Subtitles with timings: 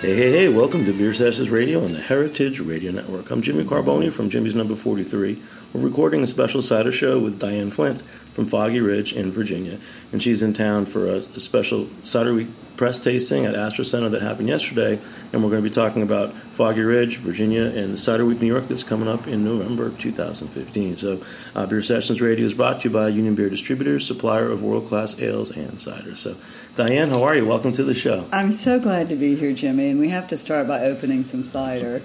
[0.00, 3.30] Hey, hey, hey, welcome to Beer Sessions Radio on the Heritage Radio Network.
[3.30, 5.42] I'm Jimmy Carbone from Jimmy's Number 43.
[5.72, 8.02] We're recording a special cider show with Diane Flynt
[8.34, 9.78] from Foggy Ridge in Virginia,
[10.10, 14.08] and she's in town for a, a special Cider Week press tasting at Astor Center
[14.08, 15.00] that happened yesterday,
[15.32, 18.66] and we're going to be talking about Foggy Ridge, Virginia, and Cider Week New York
[18.66, 20.96] that's coming up in November 2015.
[20.96, 21.22] So,
[21.54, 25.20] uh, Beer Sessions Radio is brought to you by Union Beer Distributors, supplier of world-class
[25.20, 26.16] ales and cider.
[26.16, 26.36] So,
[26.74, 27.46] Diane, how are you?
[27.46, 28.26] Welcome to the show.
[28.32, 31.44] I'm so glad to be here, Jimmy, and we have to start by opening some
[31.44, 32.02] cider.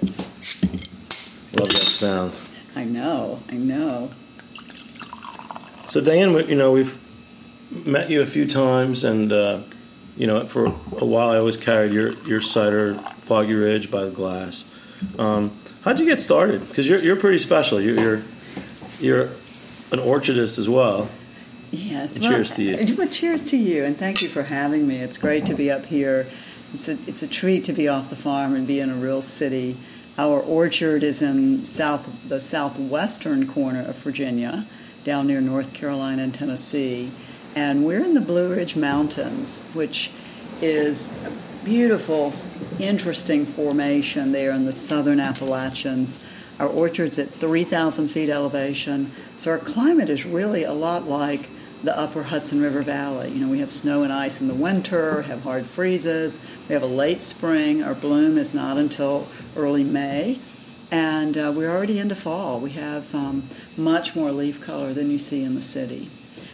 [1.52, 2.32] Love that sound.
[2.76, 4.10] I know, I know.
[5.88, 6.96] So, Diane, we- you know, we've
[7.86, 9.60] met you a few times, and uh,
[10.16, 14.10] you know, for a while, I always carried your your cider, Foggy Ridge by the
[14.10, 14.64] glass.
[15.18, 16.68] Um, how'd you get started?
[16.68, 17.80] Because you're you're pretty special.
[17.80, 18.22] You're you're,
[19.00, 19.22] you're
[19.90, 21.08] an orchardist as well.
[21.70, 22.18] Yes.
[22.18, 22.96] Cheers to you.
[22.96, 24.96] Well, cheers to you, and thank you for having me.
[24.98, 26.26] It's great to be up here.
[26.74, 29.22] It's a, it's a treat to be off the farm and be in a real
[29.22, 29.76] city.
[30.18, 34.66] Our orchard is in south the southwestern corner of Virginia,
[35.04, 37.12] down near North Carolina and Tennessee,
[37.54, 40.10] and we're in the Blue Ridge Mountains, which
[40.62, 41.32] is a
[41.64, 42.32] beautiful,
[42.78, 46.20] interesting formation there in the southern Appalachians.
[46.58, 51.50] Our orchard's at 3,000 feet elevation, so our climate is really a lot like
[51.82, 53.30] the upper Hudson River Valley.
[53.30, 56.82] You know, we have snow and ice in the winter, have hard freezes, we have
[56.82, 57.82] a late spring.
[57.82, 59.26] Our bloom is not until
[59.56, 60.40] early May,
[60.90, 62.60] and uh, we're already into fall.
[62.60, 66.10] We have um, much more leaf color than you see in the city.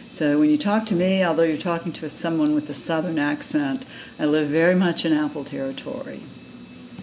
[0.09, 3.83] So when you talk to me, although you're talking to someone with a southern accent,
[4.19, 6.21] I live very much in apple territory.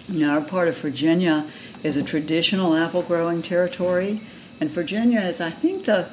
[0.08, 1.46] Now, our part of Virginia
[1.82, 4.20] is a traditional apple growing territory,
[4.60, 6.10] and Virginia is, I think, the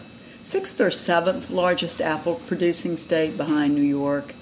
[0.48, 4.34] sixth or seventh largest apple producing state behind New York.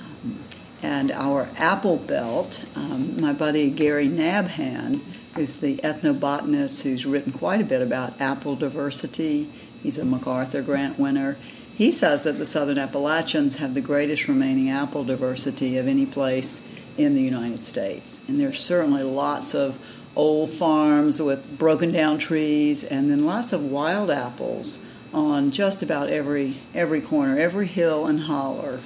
[0.00, 0.40] Um,
[0.80, 5.02] and our apple belt, um, my buddy Gary Nabhan
[5.36, 9.50] is the ethnobotanist who's written quite a bit about apple diversity.
[9.82, 11.36] He's a MacArthur Grant winner.
[11.76, 16.62] He says that the southern Appalachians have the greatest remaining apple diversity of any place
[16.96, 18.22] in the United States.
[18.26, 19.78] And there's certainly lots of
[20.16, 24.78] old farms with broken down trees and then lots of wild apples
[25.12, 28.80] on just about every every corner, every hill and holler.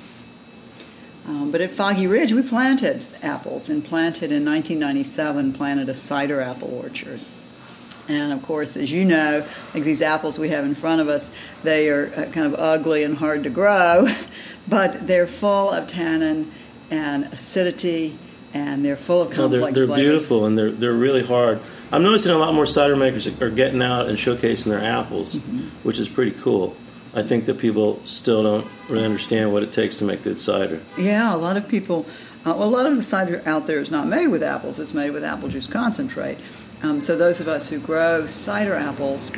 [1.27, 6.41] Um, but at Foggy Ridge, we planted apples and planted in 1997, planted a cider
[6.41, 7.21] apple orchard.
[8.09, 11.31] And of course, as you know, like these apples we have in front of us,
[11.63, 14.07] they are uh, kind of ugly and hard to grow,
[14.69, 16.53] but they're full of tannin
[16.91, 18.19] and acidity,
[18.53, 20.05] and they're full of No, they're, complex they're flavors.
[20.05, 21.61] beautiful and they're they're really hard.
[21.95, 25.69] I'm noticing a lot more cider makers are getting out and showcasing their apples, Mm-hmm.
[25.85, 26.75] which is pretty cool.
[27.15, 30.81] I think that people still don't really understand what it takes to make good cider.
[30.99, 32.05] Yeah, a lot of people.
[32.45, 34.81] Uh, well, a lot of the cider out there is not made with apples.
[34.81, 36.39] It's made with apple juice concentrate.
[36.83, 39.31] Um, so those of us who grow cider apples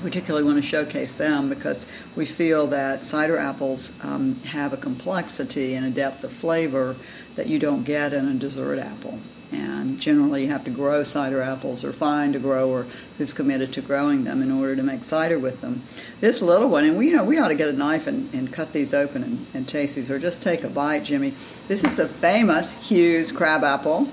[0.00, 1.84] particularly want to showcase them because
[2.14, 6.94] we feel that cider apples um, have a complexity and a depth of flavor
[7.34, 9.18] that you don't get in a dessert apple.
[9.50, 12.86] And generally, you have to grow cider apples or find a grower
[13.16, 15.82] who's committed to growing them in order to make cider with them.
[16.20, 18.52] This little one, and we you know we ought to get a knife and, and
[18.52, 21.34] cut these open and, and taste these, or just take a bite, Jimmy.
[21.66, 24.08] This is the famous Hughes crab apple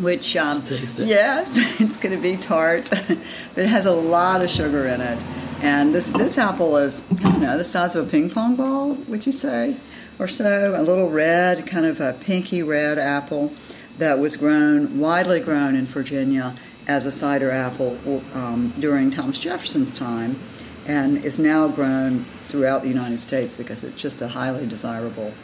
[0.00, 1.08] which um, Taste it.
[1.08, 3.18] yes, it's going to be tart, but
[3.56, 5.18] it has a lot of sugar in it.
[5.62, 8.92] And this this apple is I don't know the size of a ping pong ball,
[9.08, 9.76] would you say,
[10.18, 10.74] or so?
[10.76, 13.52] A little red, kind of a pinky red apple
[13.98, 16.54] that was grown widely grown in Virginia
[16.86, 17.98] as a cider apple
[18.34, 20.38] um, during Thomas Jefferson's time,
[20.86, 25.34] and is now grown throughout the United States because it's just a highly desirable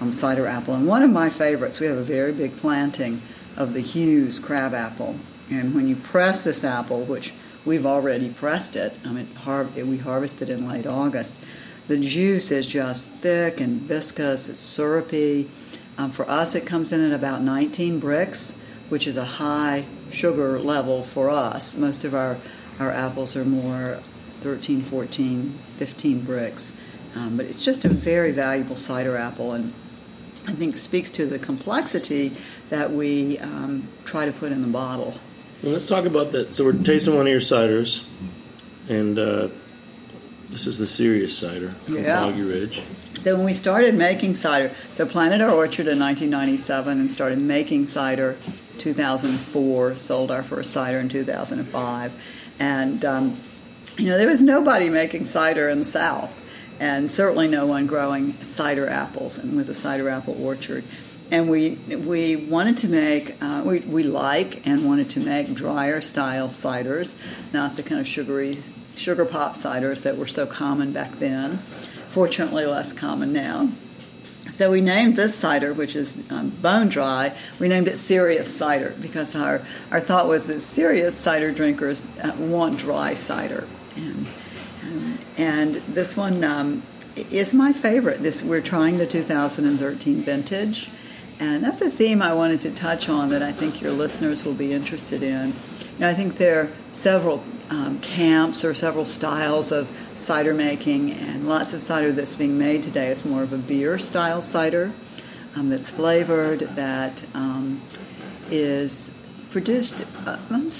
[0.00, 0.74] um, cider apple.
[0.74, 3.22] And one of my favorites, we have a very big planting
[3.56, 5.16] of the Hughes crab apple.
[5.50, 7.32] And when you press this apple, which
[7.64, 11.36] we've already pressed it, I mean, har- we harvested in late August,
[11.86, 15.50] the juice is just thick and viscous, it's syrupy.
[15.96, 18.54] Um, for us, it comes in at about 19 Brix,
[18.88, 21.76] which is a high sugar level for us.
[21.76, 22.38] Most of our,
[22.78, 24.00] our apples are more
[24.42, 26.72] 13, 14, 15 Brix.
[27.14, 29.72] Um, but it's just a very valuable cider apple, and
[30.48, 32.36] I think speaks to the complexity
[32.70, 35.14] that we um, try to put in the bottle.
[35.62, 36.54] Well, let's talk about that.
[36.54, 38.04] So we're tasting one of your ciders,
[38.88, 39.48] and uh,
[40.50, 42.20] this is the serious cider from Yeah.
[42.24, 42.82] Foggy Ridge.
[43.24, 47.86] So when we started making cider, so planted our orchard in 1997 and started making
[47.86, 48.36] cider
[48.76, 49.96] 2004.
[49.96, 52.12] Sold our first cider in 2005,
[52.58, 53.38] and um,
[53.96, 56.30] you know there was nobody making cider in the South,
[56.78, 60.84] and certainly no one growing cider apples and with a cider apple orchard.
[61.30, 66.02] And we we wanted to make uh, we we like and wanted to make drier
[66.02, 67.14] style ciders,
[67.54, 68.58] not the kind of sugary
[68.96, 71.60] sugar pop ciders that were so common back then.
[72.14, 73.70] Fortunately, less common now.
[74.48, 78.94] So we named this cider, which is um, bone dry, we named it serious cider
[79.00, 83.66] because our, our thought was that serious cider drinkers uh, want dry cider.
[83.96, 84.28] And,
[84.84, 86.84] um, and this one um,
[87.16, 88.22] is my favorite.
[88.22, 90.90] This We're trying the 2013 vintage.
[91.40, 94.54] And that's a theme I wanted to touch on that I think your listeners will
[94.54, 95.52] be interested in.
[95.96, 101.48] And I think there are several um, camps or several styles of cider making, and
[101.48, 104.92] lots of cider that's being made today is more of a beer style cider
[105.56, 107.82] um, that's flavored, that um,
[108.50, 109.10] is
[109.50, 110.70] produced, uh, um,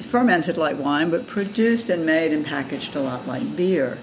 [0.00, 3.98] fermented like wine, but produced and made and packaged a lot like beer.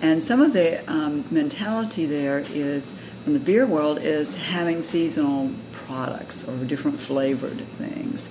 [0.00, 2.92] And some of the um, mentality there is,
[3.24, 8.28] in the beer world, is having seasonal products or different flavored things.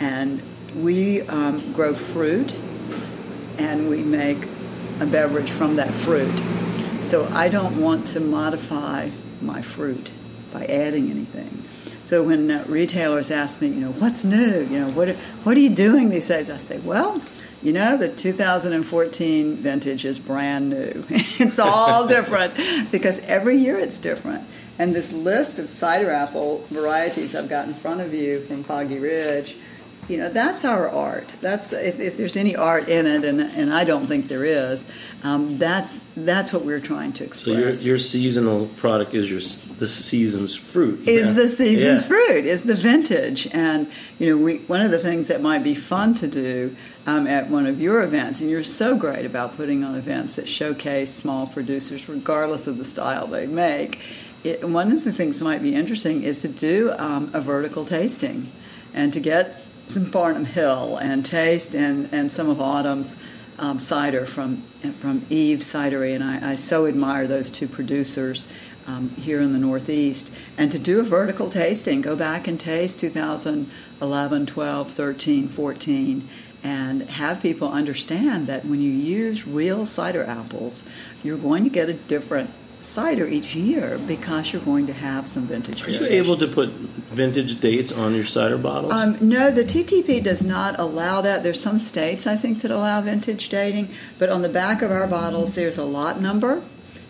[0.00, 0.42] And
[0.74, 2.60] we um, grow fruit
[3.58, 4.48] and we make
[5.00, 6.42] a beverage from that fruit.
[7.02, 9.10] So I don't want to modify
[9.40, 10.12] my fruit
[10.52, 11.64] by adding anything.
[12.04, 14.62] So when uh, retailers ask me, you know, what's new?
[14.62, 16.50] You know, what are, what are you doing these days?
[16.50, 17.20] I say, well,
[17.62, 21.04] you know, the 2014 vintage is brand new.
[21.10, 22.54] it's all different
[22.90, 24.46] because every year it's different.
[24.78, 28.98] And this list of cider apple varieties I've got in front of you from Foggy
[28.98, 29.56] Ridge,
[30.12, 31.34] you know, that's our art.
[31.40, 34.86] That's if, if there's any art in it, and, and I don't think there is.
[35.22, 37.56] Um, that's that's what we're trying to express.
[37.56, 39.40] So your your seasonal product is your
[39.78, 41.08] the season's fruit.
[41.08, 41.32] is Yeah.
[41.32, 42.08] the season's Yeah.
[42.08, 45.74] fruit is the vintage and you know we, one of the things that might be
[45.74, 46.76] fun to do
[47.06, 50.46] um, at one of your events and you're so great about putting on events that
[50.46, 53.98] showcase small producers regardless of the style they make
[54.44, 57.84] it, one of the things that might be interesting is to do um, a vertical
[57.84, 58.52] tasting
[58.92, 63.16] and to get some Farnum Hill and taste and, and some of Autumn's
[63.58, 64.62] um, cider from
[64.98, 68.48] from Eve's Cidery, and I, I so admire those two producers
[68.86, 70.32] um, here in the Northeast.
[70.58, 76.28] And to do a vertical tasting, go back and taste 2011, 12, 13, 14,
[76.64, 80.84] and have people understand that when you use real cider apples,
[81.22, 82.50] you're going to get a different
[82.84, 85.84] cider each year because you're going to have some vintage.
[85.84, 86.24] Are you variation.
[86.24, 88.92] able to put vintage dates on your cider bottles?
[88.92, 91.42] Um, no, the TTB does not allow that.
[91.42, 95.06] There's some states I think that allow vintage dating, but on the back of our
[95.06, 96.62] bottles there's a lot number,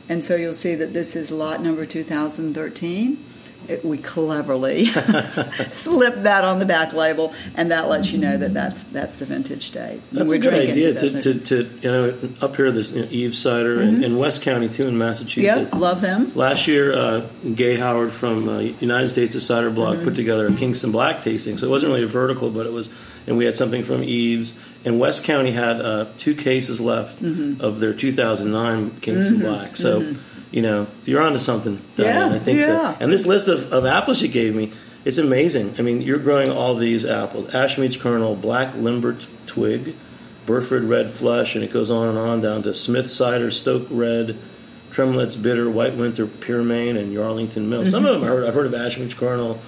[0.09, 3.25] and so you'll see that this is lot number 2013.
[3.69, 4.87] It, we cleverly
[5.71, 9.26] slip that on the back label, and that lets you know that that's that's the
[9.26, 10.00] vintage date.
[10.12, 13.09] That's We're a good idea to, to, to, you know, up here, this you know,
[13.11, 15.71] Eve cider and in West County, too, in Massachusetts.
[15.73, 16.33] Yep, love them.
[16.35, 20.04] Last year, uh, Gay Howard from uh, United States of Cider Blog Mm-hmm.
[20.04, 21.59] put together a Kingston Black tasting.
[21.59, 22.90] So it wasn't really a vertical, but it was
[23.26, 24.59] and we had something from Eves.
[24.85, 27.61] And West County had uh, two cases left Mm-hmm.
[27.61, 29.76] of their 2009 Kingston Black.
[29.76, 30.14] So,
[30.50, 32.30] you know, you're onto something, Diane.
[32.30, 32.92] Yeah, I think yeah.
[32.92, 32.97] so.
[33.00, 34.73] And this list of, of apples you gave me,
[35.04, 35.75] it's amazing.
[35.78, 39.97] I mean, you're growing all these apples: Ashmead's kernel, Black Limbert twig,
[40.47, 44.38] Burford red flesh, and it goes on and on down to Smith cider, Stoke red,
[44.90, 47.85] Tremlett's bitter, White Winter Pearmain, and Yarlington Mill.
[47.85, 48.21] Some of mm-hmm.
[48.21, 49.61] them I heard, I've heard of Ashmead's kernel,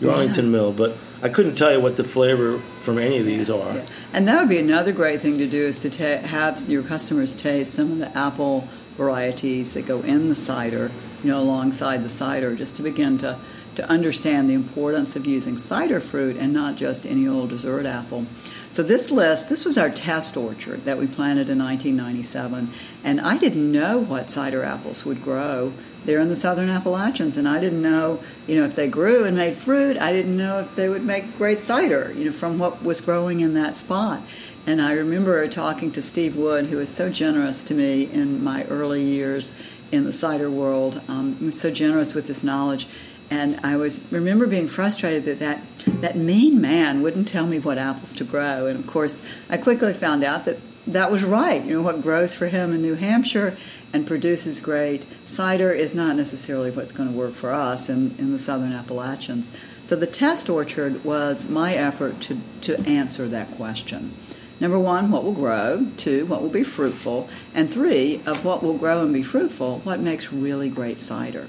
[0.00, 3.74] Yarlington Mill, but I couldn't tell you what the flavor from any of these are.
[3.74, 3.86] Yeah.
[4.12, 7.34] And that would be another great thing to do is to ta- have your customers
[7.36, 10.90] taste some of the apple varieties that go in the cider,
[11.22, 13.38] you know, alongside the cider, just to begin to,
[13.74, 18.26] to understand the importance of using cider fruit and not just any old dessert apple.
[18.70, 22.72] So this list, this was our test orchard that we planted in 1997,
[23.04, 25.72] and I didn't know what cider apples would grow
[26.04, 29.36] there in the southern Appalachians, and I didn't know, you know, if they grew and
[29.36, 29.96] made fruit.
[29.98, 33.40] I didn't know if they would make great cider, you know, from what was growing
[33.40, 34.22] in that spot.
[34.66, 38.64] And I remember talking to Steve Wood, who was so generous to me in my
[38.64, 39.54] early years
[39.90, 41.00] in the cider world.
[41.08, 42.86] Um, he was so generous with his knowledge.
[43.28, 45.62] And I was remember being frustrated that, that
[46.00, 48.66] that mean man wouldn't tell me what apples to grow.
[48.66, 51.64] And of course, I quickly found out that that was right.
[51.64, 53.56] You know what grows for him in New Hampshire
[53.92, 58.32] and produces great cider is not necessarily what's going to work for us in, in
[58.32, 59.50] the southern Appalachians.
[59.86, 64.14] So the test orchard was my effort to, to answer that question.
[64.60, 65.86] Number one, what will grow?
[65.96, 67.28] Two, what will be fruitful?
[67.54, 71.48] And three, of what will grow and be fruitful, what makes really great cider?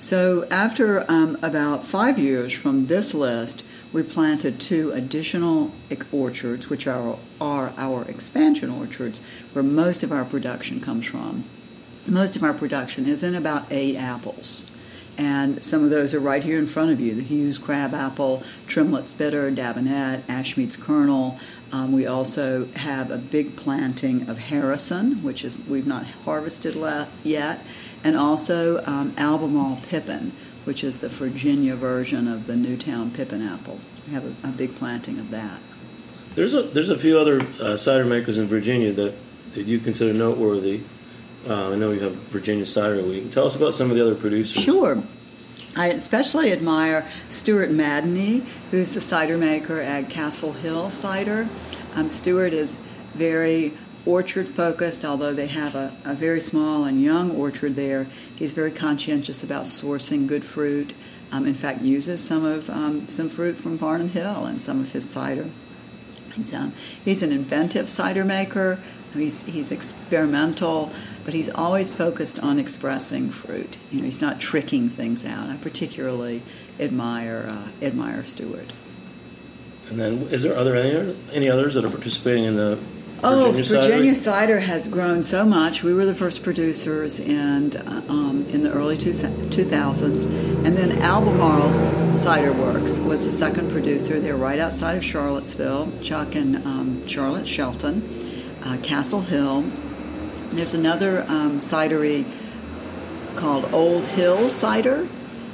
[0.00, 3.62] So after um, about five years from this list,
[3.92, 5.70] we planted two additional
[6.10, 9.20] orchards, which are, are our expansion orchards,
[9.52, 11.44] where most of our production comes from.
[12.06, 14.64] Most of our production is in about eight apples.
[15.18, 18.42] And some of those are right here in front of you the Hughes crab apple,
[18.66, 21.38] Tremlett's bitter, Dabinet, Ashmead's kernel.
[21.70, 26.76] Um, we also have a big planting of Harrison, which is we've not harvested
[27.22, 27.64] yet,
[28.02, 30.32] and also um, Albemarle Pippin,
[30.64, 33.80] which is the Virginia version of the Newtown Pippin apple.
[34.06, 35.60] We have a, a big planting of that.
[36.34, 39.14] There's a there's a few other uh, cider makers in Virginia that,
[39.52, 40.82] that you consider noteworthy.
[41.48, 43.30] Uh, I know you have Virginia Cider Week.
[43.32, 44.62] Tell us about some of the other producers.
[44.62, 45.02] Sure.
[45.74, 51.48] I especially admire Stuart Madany, who's the cider maker at Castle Hill Cider.
[51.94, 52.78] Um, Stuart is
[53.14, 53.72] very
[54.04, 58.06] orchard focused, although they have a, a very small and young orchard there.
[58.36, 60.92] He's very conscientious about sourcing good fruit.
[61.30, 64.92] Um, in fact, uses some of um, some fruit from Barnum Hill and some of
[64.92, 65.48] his cider.
[66.34, 66.72] He's, um,
[67.04, 68.78] he's an inventive cider maker.
[69.14, 70.90] He's, he's experimental,
[71.24, 73.78] but he's always focused on expressing fruit.
[73.90, 75.46] You know, he's not tricking things out.
[75.46, 76.42] I particularly
[76.80, 78.72] admire uh, admire Stuart.
[79.88, 82.78] And then, is there other any, any others that are participating in the
[83.24, 85.84] Oh, Virginia Cider Virginia cider has grown so much.
[85.84, 91.00] We were the first producers in uh, um, in the early two thousands, and then
[91.00, 94.18] Albemarle Cider Works was the second producer.
[94.18, 95.92] They're right outside of Charlottesville.
[96.02, 98.31] Chuck and um, Charlotte Shelton,
[98.64, 99.64] uh, Castle Hill.
[100.52, 102.26] There's another um, cidery
[103.36, 105.08] called Old Hill Cider.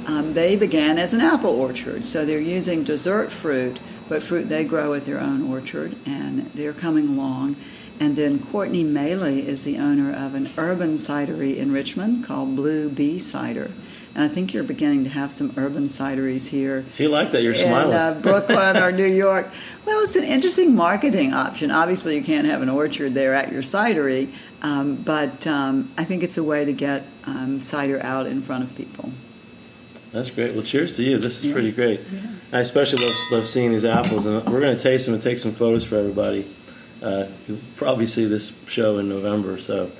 [0.05, 4.63] Um, they began as an apple orchard, so they're using dessert fruit, but fruit they
[4.63, 7.55] grow at their own orchard, and they're coming along.
[7.99, 12.89] And then Courtney Mailey is the owner of an urban cidery in Richmond called Blue
[12.89, 13.71] Bee Cider.
[14.15, 17.43] And I think you're beginning to have some urban cideries here You like that?
[17.43, 17.93] You're in smiling.
[17.95, 19.47] uh, Brooklyn or New York.
[19.85, 21.69] Well, it's an interesting marketing option.
[21.71, 24.31] Obviously, you can't have an orchard there at your cidery,
[24.63, 28.63] um, but um, I think it's a way to get um, cider out in front
[28.63, 29.11] of people.
[30.11, 30.55] That's great.
[30.55, 31.19] Well, cheers to you.
[31.19, 32.01] This is pretty great.
[32.51, 35.37] I especially love, love seeing these apples, and we're going to taste them and take
[35.37, 36.47] some photos for everybody.
[37.01, 39.91] Uh, you'll probably see this show in November, so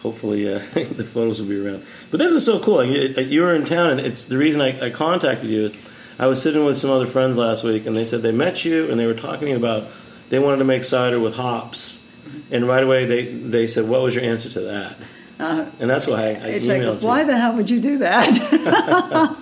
[0.00, 1.84] hopefully uh, the photos will be around.
[2.10, 2.84] But this is so cool.
[2.84, 5.74] You, you were in town, and it's the reason I, I contacted you is
[6.18, 8.90] I was sitting with some other friends last week, and they said they met you,
[8.90, 9.88] and they were talking about
[10.28, 12.02] they wanted to make cider with hops,
[12.50, 14.96] and right away they they said, "What was your answer to that?"
[15.38, 18.28] and that's why I, I It's emailed like, why the hell would you do that?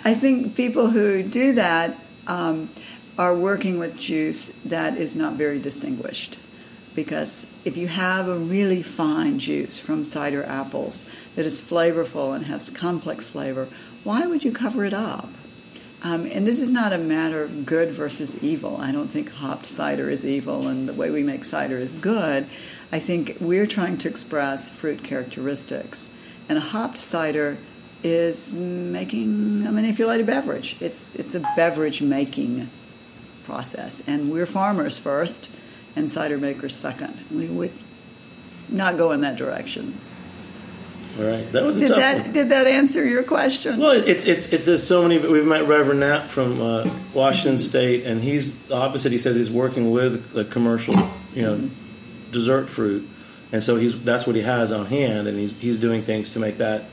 [0.04, 2.70] I think people who do that um,
[3.16, 6.38] are working with juice that is not very distinguished.
[6.98, 12.46] Because if you have a really fine juice from cider apples that is flavorful and
[12.46, 13.68] has complex flavor,
[14.02, 15.28] why would you cover it up?
[16.02, 18.78] Um, and this is not a matter of good versus evil.
[18.78, 22.48] I don't think hopped cider is evil and the way we make cider is good.
[22.90, 26.08] I think we're trying to express fruit characteristics.
[26.48, 27.58] And a hopped cider
[28.02, 30.74] is making a manipulated beverage.
[30.80, 32.68] It's, it's a beverage making
[33.44, 34.02] process.
[34.04, 35.48] And we're farmers first
[35.98, 37.18] and cider makers second.
[37.30, 37.72] We would
[38.68, 39.98] not go in that direction.
[41.18, 42.32] All right, that was a Did tough that one.
[42.32, 43.80] did that answer your question?
[43.80, 45.18] Well, it's it's it's there's so many.
[45.18, 49.10] We've met Reverend Nat from uh, Washington State, and he's the opposite.
[49.10, 50.94] He says he's working with a commercial,
[51.34, 51.70] you know,
[52.30, 53.08] dessert fruit,
[53.50, 56.38] and so he's that's what he has on hand, and he's he's doing things to
[56.38, 56.84] make that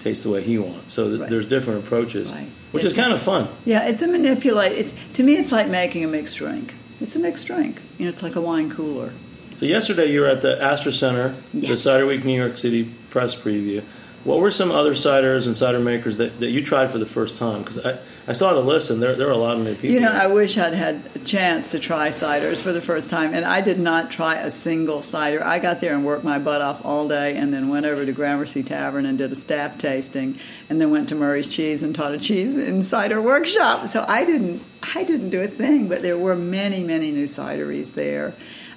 [0.00, 0.92] taste the way he wants.
[0.92, 1.30] So th- Right.
[1.30, 2.48] there's different approaches, Right.
[2.72, 3.48] which is It's- kind of fun.
[3.64, 4.72] Yeah, it's a manipulate.
[4.72, 6.74] It's to me, it's like making a mixed drink.
[7.00, 7.80] It's a mixed drink.
[7.98, 9.12] You know, it's like a wine cooler.
[9.56, 13.34] So yesterday you were at the Astor Center, the Cider Week New York City press
[13.34, 13.82] preview.
[14.22, 17.38] What were some other ciders and cider makers that, that you tried for the first
[17.38, 17.62] time?
[17.62, 17.98] Because I,
[18.28, 19.90] I saw the list and there, there were a lot of new people.
[19.90, 23.32] You know, I wish I'd had a chance to try ciders for the first time,
[23.32, 25.42] and I did not try a single cider.
[25.42, 28.12] I got there and worked my butt off all day, and then went over to
[28.12, 32.12] Gramercy Tavern and did a staff tasting, and then went to Murray's Cheese and taught
[32.12, 33.88] a cheese and cider workshop.
[33.88, 34.62] So I didn't,
[34.94, 38.34] I didn't do a thing, but there were many, many new cideries there.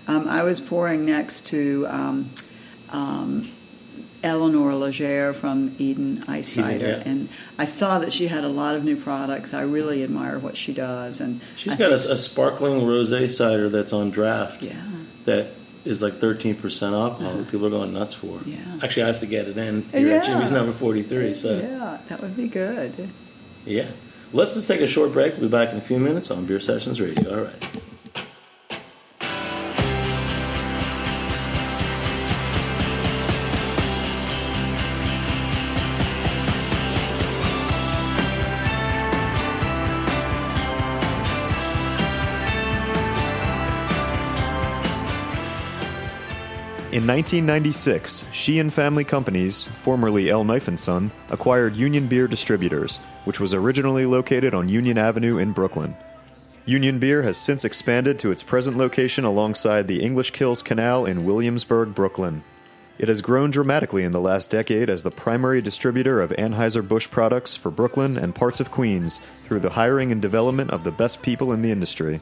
[0.07, 1.85] Um, I was pouring next to.
[1.89, 2.31] Um,
[2.91, 3.51] um,
[4.23, 7.03] Eleanor Legere from Eden Ice Cider, yeah.
[7.09, 9.53] and I saw that she had a lot of new products.
[9.53, 13.69] I really admire what she does, and She's I got a, a sparkling rosé cider
[13.69, 14.61] that's on draft.
[14.63, 14.81] Yeah.
[15.25, 15.47] That
[15.85, 17.37] is like 13% alcohol Uh-huh.
[17.39, 18.39] that people are going nuts for.
[18.45, 18.57] Yeah.
[18.81, 20.33] Actually, I have to get it in here at Yeah.
[20.33, 21.35] Jimmy's number 43.
[21.35, 23.09] So, yeah, that would be good.
[23.65, 23.89] yeah.
[24.31, 25.33] Let's just take a short break.
[25.33, 27.29] We'll be back in a few minutes on Beer Sessions Radio.
[27.37, 27.63] All right.
[47.03, 50.45] In 1996, Sheehan Family Companies, formerly L.
[50.45, 52.95] Knife & Son, acquired Union Beer Distributors,
[53.25, 55.97] which was originally located on Union Avenue in Brooklyn.
[56.65, 61.25] Union Beer has since expanded to its present location alongside the English Kills Canal in
[61.25, 62.41] Williamsburg, Brooklyn.
[62.97, 67.53] It has grown dramatically in the last decade as the primary distributor of Anheuser-Busch products
[67.53, 71.51] for Brooklyn and parts of Queens through the hiring and development of the best people
[71.51, 72.21] in the industry.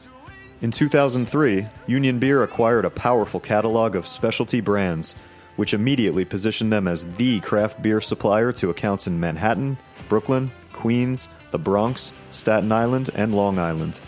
[0.62, 5.16] In 2003, Union Beer acquired a powerful catalog of specialty brands,
[5.56, 9.76] which immediately positioned them as the craft beer supplier to accounts in Manhattan,
[10.08, 13.98] Brooklyn, Queens, the Bronx, Staten Island, and Long Island.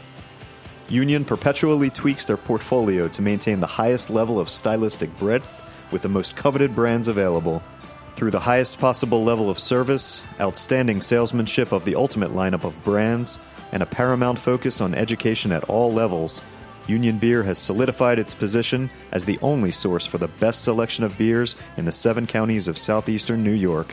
[0.89, 6.09] Union perpetually tweaks their portfolio to maintain the highest level of stylistic breadth with the
[6.09, 7.65] most coveted brands available.
[8.15, 13.41] Through the highest possible level of service, outstanding salesmanship of the ultimate lineup of brands,
[13.75, 16.41] and a paramount focus on education at all levels,
[16.87, 21.19] Union Beer has solidified its position as the only source for the best selection of
[21.19, 23.93] beers in the seven counties of southeastern New York.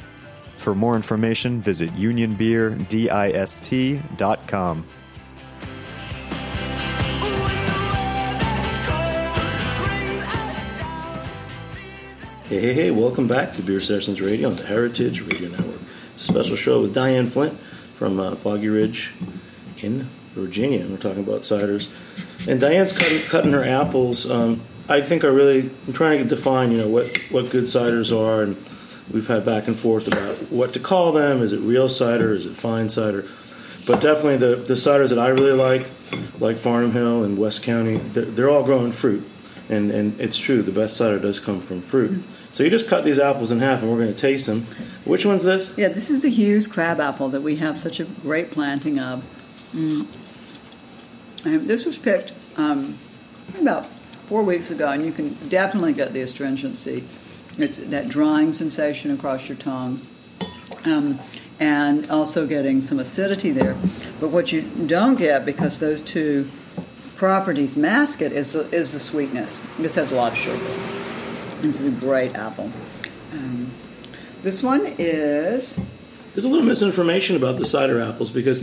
[0.57, 4.85] For more information, visit unionbeerdist.com.
[12.43, 15.79] Hey, hey, hey, welcome back to Beer Sessions Radio on the Heritage Radio Network.
[16.13, 19.13] It's a special show with Diane Flynt from uh, Foggy Ridge
[19.83, 20.81] in Virginia.
[20.81, 21.89] And we're talking about ciders.
[22.47, 24.29] And Diane's cutting, cutting her apples.
[24.29, 28.15] Um, I think are really I'm trying to define, you know, what, what good ciders
[28.15, 28.43] are.
[28.43, 28.57] And
[29.11, 31.41] we've had back and forth about what to call them.
[31.41, 32.33] Is it real cider?
[32.33, 33.27] Is it fine cider?
[33.87, 35.89] But definitely the, the ciders that I really like,
[36.39, 39.27] like Farnum Hill and West County, they're, they're all growing fruit.
[39.69, 42.23] And, and it's true, the best cider does come from fruit.
[42.51, 44.61] So you just cut these apples in half and we're going to taste them.
[45.05, 45.73] Which one's this?
[45.77, 49.23] Yeah, this is the Hughes crabapple that we have such a great planting of.
[49.73, 50.07] Mm.
[51.45, 52.97] And this was picked um,
[53.59, 53.87] about
[54.27, 57.03] four weeks ago, and you can definitely get the astringency.
[57.57, 60.05] It's that drying sensation across your tongue.
[60.85, 61.19] Um,
[61.61, 63.77] and also getting some acidity there.
[64.19, 66.49] But what you don't get, because those two
[67.15, 69.59] properties mask it, is the, is the sweetness.
[69.77, 70.65] This has a lot of sugar.
[71.61, 72.71] This is a great apple.
[73.31, 73.71] Um,
[74.41, 75.79] this one is
[76.33, 78.59] There's a little misinformation about the cider apples because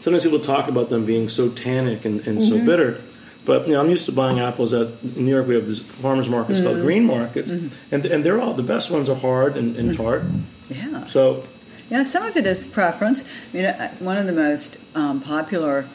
[0.00, 3.00] sometimes people talk about them being so tannic and, and so bitter.
[3.44, 5.46] But you know, I'm used to buying apples at in New York.
[5.46, 9.08] We have these farmers markets called green markets, and and they're all the best ones
[9.08, 10.22] are hard and, and tart.
[10.68, 11.06] yeah.
[11.06, 11.44] So
[11.88, 13.24] Yeah, some of it is preference.
[13.54, 15.86] You know, uh, one of the most um, popular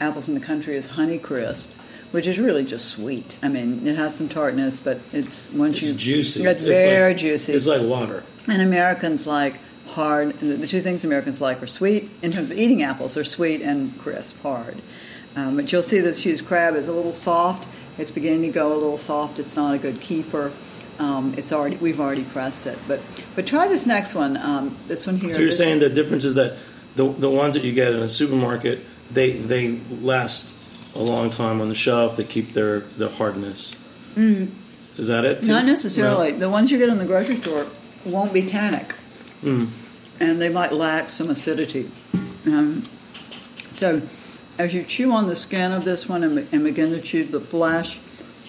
[0.00, 1.66] apples in the country is Honeycrisp,
[2.12, 3.36] which is really just sweet.
[3.42, 6.44] I mean, it has some tartness, but it's once it's you juicy.
[6.44, 7.52] It's, very like, juicy.
[7.52, 8.24] It's like water.
[8.48, 9.58] and Americans like
[9.92, 10.38] hard.
[10.40, 12.10] The the two things Americans like are sweet.
[12.22, 14.80] In terms of eating apples, they're sweet and crisp, hard.
[15.34, 17.68] Um, but you'll see this Hughes crab is a little soft.
[17.98, 19.38] It's beginning to go a little soft.
[19.38, 20.52] It's not a good keeper.
[20.98, 23.00] Um, it's already we've already pressed it, but
[23.34, 24.36] but try this next one.
[24.36, 25.30] Um, this one here.
[25.30, 26.58] So you're saying the difference is that
[26.96, 28.80] the the ones that you get in a supermarket
[29.12, 30.54] they they last
[30.94, 32.16] a long time on the shelf.
[32.16, 33.76] They keep their their hardness.
[34.98, 35.40] Is that it?
[35.40, 35.46] too?
[35.46, 36.32] Not necessarily.
[36.32, 36.38] No?
[36.38, 37.66] The ones you get in the grocery store
[38.04, 38.94] won't be tannic,
[40.22, 41.90] and they might lack some acidity.
[42.46, 42.88] Um,
[43.72, 44.02] so,
[44.56, 47.40] as you chew on the skin of this one and, and begin to chew the
[47.40, 47.98] flesh,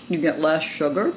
[0.07, 1.13] you get less sugar,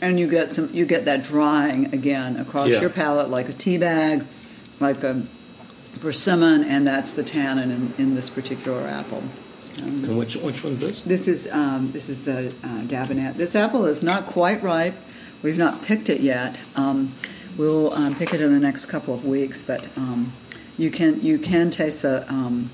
[0.00, 0.72] and you get some.
[0.72, 2.80] You get that drying again across Yeah.
[2.80, 4.24] your palate, like a tea bag,
[4.78, 5.22] like a
[6.00, 9.24] persimmon, and that's the tannin in, in this particular apple.
[9.78, 11.00] And which which one's this?
[11.00, 13.36] This is um, this is the uh, Dabinet.
[13.36, 14.94] This apple is not quite ripe.
[15.42, 16.56] We've not picked it yet.
[16.76, 17.14] Um,
[17.56, 20.32] we'll um, pick it in the next couple of weeks, but um,
[20.76, 22.70] you can you can taste the um,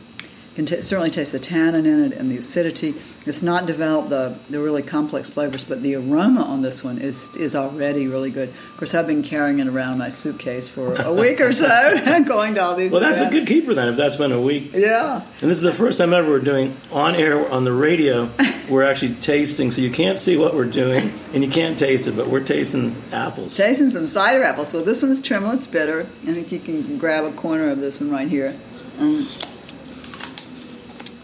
[0.55, 2.95] can ta certainly taste the tannin in it and the acidity.
[3.25, 7.35] It's not developed the the really complex flavors, but the aroma on this one is
[7.37, 8.49] is already really good.
[8.51, 12.55] Of course, I've been carrying it around my suitcase for a week or so, going
[12.55, 12.91] to all these.
[12.91, 13.89] Well, that's a good keeper then.
[13.89, 15.23] If that's been a week, Yeah.
[15.41, 18.31] and this is the first time ever we're doing on air on the radio.
[18.71, 22.17] We're actually tasting, so you can't see what we're doing and you can't taste it,
[22.17, 23.57] but we're tasting apples.
[23.57, 24.69] Tasting some cider apples.
[24.69, 26.07] So this one's Tremlett's bitter.
[26.23, 28.57] I think you can grab a corner of this one right here.
[29.01, 29.27] Um,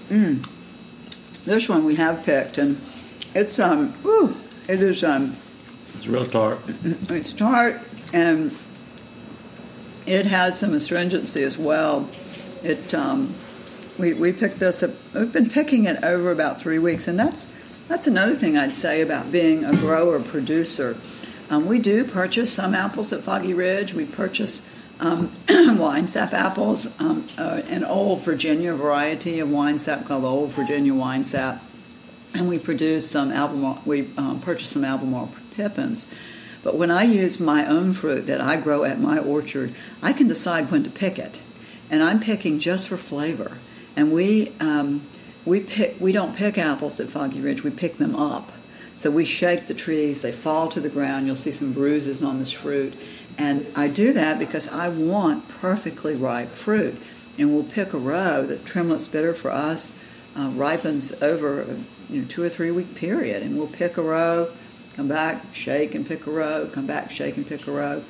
[0.09, 0.49] mm.
[1.45, 2.81] This one we have picked, and
[3.35, 3.95] it's um,
[4.69, 5.37] it is um,
[5.97, 6.61] It's real tart.
[7.09, 7.81] it's tart
[8.13, 8.55] and
[10.07, 12.09] it has some astringency as well.
[12.63, 13.35] It um,
[13.99, 14.91] we we picked this up.
[15.15, 17.49] We've been picking it over about three weeks, and that's
[17.89, 20.97] that's another thing I'd say about being a grower producer.
[21.51, 23.95] Um, we do purchase some apples at Foggy Ridge.
[23.95, 24.63] We purchase
[25.01, 31.61] um, Winesap apples, um, uh, an old Virginia variety of Winesap called Old Virginia Winesap
[32.35, 33.83] and we produce some Albemarle.
[33.85, 36.07] We um, purchase some Albemarle pippins.
[36.63, 40.29] But when I use my own fruit that I grow at my orchard, I can
[40.29, 41.41] decide when to pick it,
[41.89, 43.59] and I'm picking just for flavor.
[43.97, 45.07] And we um,
[45.45, 47.63] we pick we don't pick apples at Foggy Ridge.
[47.63, 48.53] We pick them up.
[48.97, 51.27] So we shake the trees; they fall to the ground.
[51.27, 52.95] You'll see some bruises on this fruit,
[53.39, 57.01] and I do that because I want perfectly ripe fruit.
[57.39, 59.93] And we'll pick a row that Tremlett's bitter for us
[60.37, 61.77] uh, ripens over a
[62.11, 64.51] you know, two or three week period, and we'll pick a row,
[64.95, 68.03] come back, shake and pick a row, come back, shake and pick a row,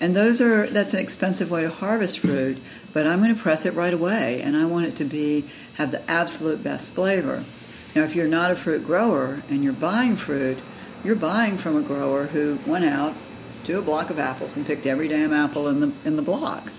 [0.00, 2.58] and those are that's an expensive way to harvest fruit.
[2.92, 5.90] But I'm going to press it right away, and I want it to be have
[5.90, 7.44] the absolute best flavor.
[7.94, 10.58] Now, if you're not a fruit grower and you're buying fruit,
[11.04, 13.14] you're buying from a grower who went out
[13.64, 16.72] to a block of apples and picked every damn apple in the in the block.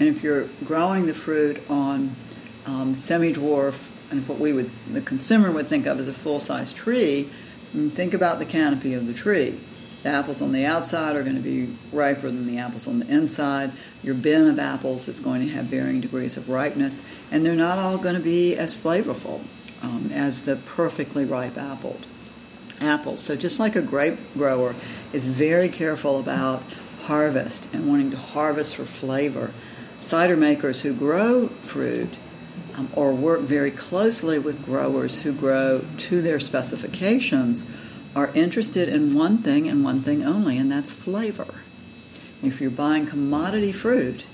[0.00, 2.16] And if you're growing the fruit on
[2.66, 7.30] um, semi-dwarf and what we would the consumer would think of as a full-size tree,
[7.90, 9.58] think about the canopy of the tree.
[10.02, 13.08] The apples on the outside are going to be riper than the apples on the
[13.08, 13.72] inside.
[14.02, 17.78] Your bin of apples is going to have varying degrees of ripeness, and they're not
[17.78, 19.42] all going to be as flavorful
[19.80, 21.98] um, as the perfectly ripe apple
[22.80, 23.22] apples.
[23.22, 24.74] So just like a grape grower
[25.12, 26.62] is very careful about
[27.02, 29.52] harvest and wanting to harvest for flavor,
[30.00, 32.14] cider makers who grow fruit
[32.76, 37.66] um, or work very closely with growers who grow to their specifications
[38.16, 41.62] are interested in one thing and one thing only, and that's flavor.
[42.42, 44.24] If you're buying commodity fruit,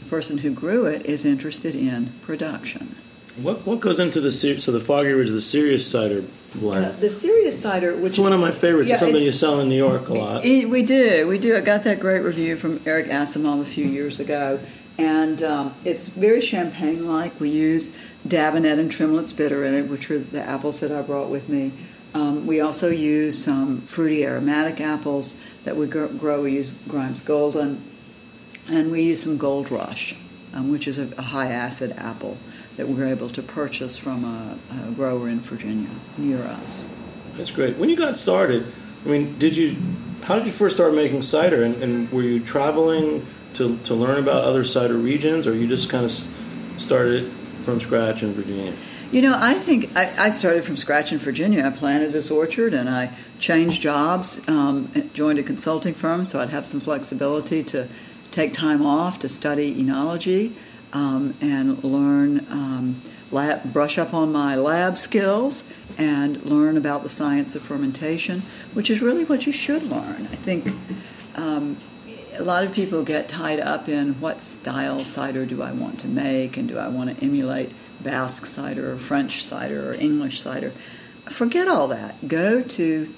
[0.00, 2.96] the person who grew it is interested in production.
[3.36, 6.86] What what goes into the ser- so the Foggy Ridge the serious cider blend?
[6.86, 8.88] Uh, the serious cider, which it's one of my favorites.
[8.88, 10.44] Yeah, it's something you sell in New York a lot.
[10.44, 11.54] Eh, We do, we do.
[11.56, 14.58] I got that great review from Eric Asimov a few years ago,
[14.96, 17.38] and um, it's very champagne-like.
[17.38, 17.90] We use
[18.26, 21.72] Dabinet and Tremlett's bitter in it, which are the apples that I brought with me.
[22.14, 26.40] Um, we also use some fruity aromatic apples that we grow.
[26.42, 27.82] We use Grimes Golden,
[28.68, 30.16] and we use some Gold Rush,
[30.54, 32.38] um, which is a, a high-acid apple
[32.76, 36.86] that we're able to purchase from a, a grower in Virginia near us.
[37.36, 37.76] That's great.
[37.76, 38.72] When you got started,
[39.04, 39.76] I mean, did you?
[40.22, 41.62] How did you first start making cider?
[41.62, 45.88] And, and were you traveling to to learn about other cider regions, or you just
[45.88, 46.12] kind of
[46.80, 48.74] started from scratch in Virginia?
[49.12, 51.64] You know, I think I, I started from scratch in Virginia.
[51.64, 56.50] I planted this orchard and I changed jobs, um, joined a consulting firm so I'd
[56.50, 57.88] have some flexibility to
[58.32, 60.54] take time off to study enology
[60.92, 65.64] um, and learn, um, lab, brush up on my lab skills
[65.98, 68.42] and learn about the science of fermentation,
[68.74, 70.28] which is really what you should learn.
[70.30, 70.68] I think
[71.34, 71.78] um,
[72.38, 76.08] a lot of people get tied up in what style cider do I want to
[76.08, 80.72] make and do I want to emulate Basque cider or French cider or English cider.
[81.26, 82.28] Forget all that.
[82.28, 83.12] Go to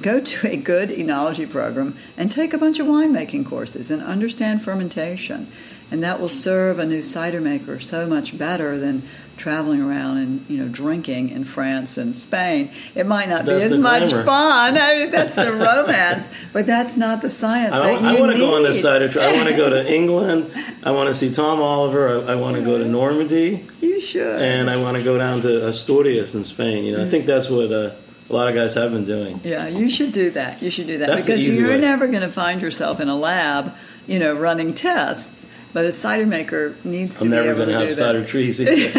[0.00, 4.62] go to a good enology program and take a bunch of winemaking courses and understand
[4.62, 5.50] fermentation.
[5.92, 9.02] And that will serve a new cider maker so much better than
[9.36, 12.70] traveling around and you know drinking in France and Spain.
[12.94, 14.24] It might not That's be as much glamour.
[14.24, 14.78] fun.
[14.78, 18.54] I mean, that's the romance, but that's not the science I, you want to go
[18.56, 19.22] on this cider trip.
[19.24, 20.50] I want to go to England.
[20.82, 22.24] I want to see Tom Oliver.
[22.26, 24.40] I, I want to go to Normandy, You should.
[24.40, 26.84] and I want to go down to Asturias in Spain.
[26.84, 27.90] You know, I think that's what uh,
[28.30, 29.40] a lot of guys have been doing.
[29.44, 30.62] Yeah, you should do that.
[30.62, 31.78] You should do that That's because you're way.
[31.80, 33.74] never going to find yourself in a lab,
[34.06, 35.46] you know, running tests.
[35.72, 37.94] But a cider maker needs to I'm be never going to have that.
[37.94, 38.60] cider trees.
[38.60, 38.92] Either.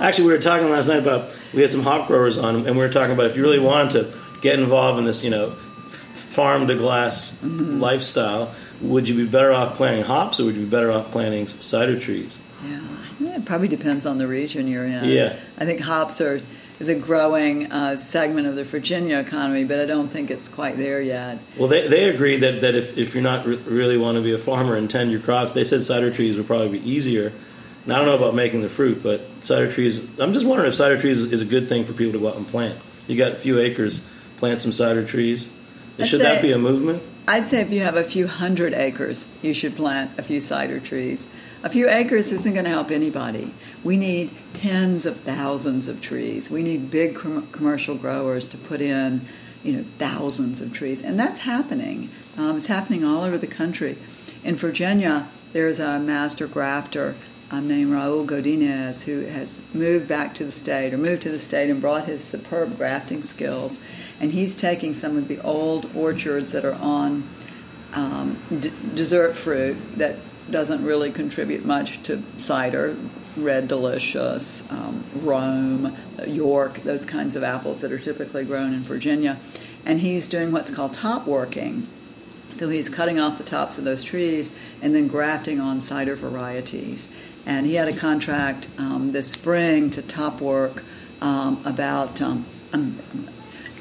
[0.00, 2.84] Actually, we were talking last night about we had some hop growers on, and we
[2.84, 5.50] were talking about if you really wanted to get involved in this, you know,
[6.30, 7.78] farm to glass Mm-hmm.
[7.80, 11.46] lifestyle, would you be better off planting hops or would you be better off planting
[11.46, 12.38] cider trees?
[12.66, 12.80] Yeah.
[13.20, 15.04] yeah, it probably depends on the region you're in.
[15.04, 15.36] Yeah.
[15.58, 16.40] I think hops are
[16.84, 20.76] is a growing uh, segment of the Virginia economy, but I don't think it's quite
[20.76, 21.38] there yet.
[21.56, 24.34] Well, they, they agreed that, that if, if you're not re- really want to be
[24.34, 27.32] a farmer and tend your crops, they said cider trees would probably be easier.
[27.84, 30.74] And I don't know about making the fruit, but cider trees, I'm just wondering if
[30.74, 32.78] cider trees is, is a good thing for people to go out and plant.
[33.06, 35.50] You got a few acres, plant some cider trees.
[35.98, 37.02] I'd Should that be a movement?
[37.26, 40.80] I'd say if you have a few hundred acres, you should plant a few cider
[40.80, 41.28] trees.
[41.64, 43.54] A few acres isn't going to help anybody.
[43.82, 46.50] We need tens of thousands of trees.
[46.50, 49.26] We need big com- commercial growers to put in,
[49.62, 52.10] you know, thousands of trees, and that's happening.
[52.36, 53.96] Um, it's happening all over the country.
[54.44, 57.16] In Virginia, there's a master grafter
[57.50, 61.38] um, named Raul Godinez who has moved back to the state or moved to the
[61.38, 63.78] state and brought his superb grafting skills.
[64.20, 67.26] And he's taking some of the old orchards that are on
[67.94, 70.16] um, d- dessert fruit that
[70.50, 72.96] doesn't really contribute much to cider,
[73.36, 79.38] Red Delicious, um, Rome, York, those kinds of apples that are typically grown in Virginia.
[79.84, 81.88] And he's doing what's called top working.
[82.52, 87.08] So he's cutting off the tops of those trees and then grafting on cider varieties.
[87.46, 90.84] And he had a contract um, this spring to top work
[91.20, 93.28] um, about um, um,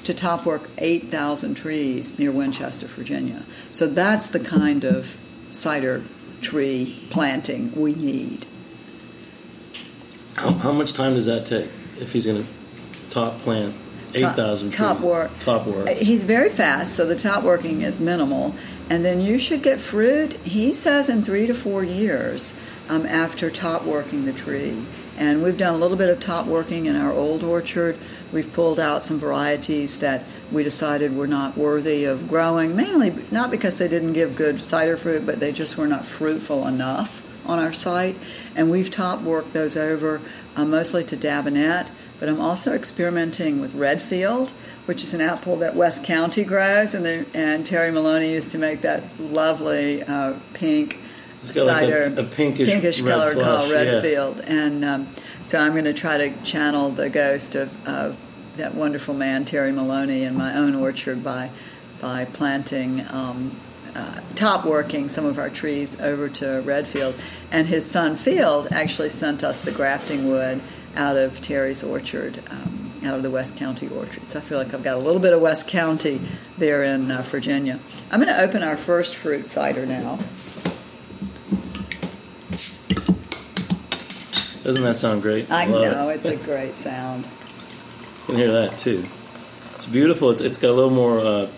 [0.03, 3.43] to top work 8,000 trees near Winchester, Virginia.
[3.71, 5.17] So that's the kind of
[5.51, 6.03] cider
[6.43, 8.45] tree planting we need.
[10.35, 12.49] How, how much time does that take if he's going to
[13.09, 13.75] top plant
[14.15, 14.77] 8,000 trees?
[14.77, 15.31] top work.
[15.43, 15.87] Top work.
[15.87, 18.55] Uh, He's very fast, so the top working is minimal.
[18.89, 22.53] And then you should get fruit, he says, in three to four years
[22.89, 24.83] um, after top working the tree.
[25.17, 27.97] And we've done a little bit of top working in our old orchard.
[28.31, 33.51] We've pulled out some varieties that we decided were not worthy of growing, mainly not
[33.51, 37.59] because they didn't give good cider fruit, but they just were not fruitful enough on
[37.59, 38.17] our site.
[38.55, 40.21] And we've top worked those over
[40.55, 44.49] uh, mostly to Dabinet, but I'm also experimenting with Redfield,
[44.85, 48.57] which is an apple that West County grows, and, the, and Terry Maloney used to
[48.57, 50.99] make that lovely uh, pink
[51.43, 53.75] It's got like a- cider, a pinkish red color flesh, called yeah.
[53.75, 55.07] Redfield, and um,
[55.45, 58.17] so I'm going to try to channel the ghost of, of
[58.57, 61.49] that wonderful man Terry Maloney in my own orchard by
[62.01, 63.05] by planting.
[63.09, 63.55] Um,
[63.95, 67.15] uh, top working some of our trees over to Redfield,
[67.51, 70.61] and his son Field actually sent us the grafting wood
[70.95, 74.29] out of Terry's orchard, um, out of the West County orchard.
[74.31, 76.21] So I feel like I've got a little bit of West County
[76.57, 77.79] there in uh, Virginia.
[78.11, 80.19] I'm going to open our first fruit cider now.
[84.63, 85.51] Doesn't that sound great?
[85.51, 86.15] I love know It.
[86.15, 87.25] it's a great sound.
[87.25, 89.05] You can hear that too.
[89.75, 90.29] It's beautiful.
[90.31, 91.49] It's, it's got a little more uh,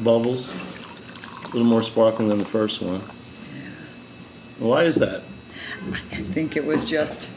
[0.00, 3.02] bubbles, a little more sparkling than the first one.
[4.58, 5.22] Why is that?
[6.12, 7.28] I think it was just.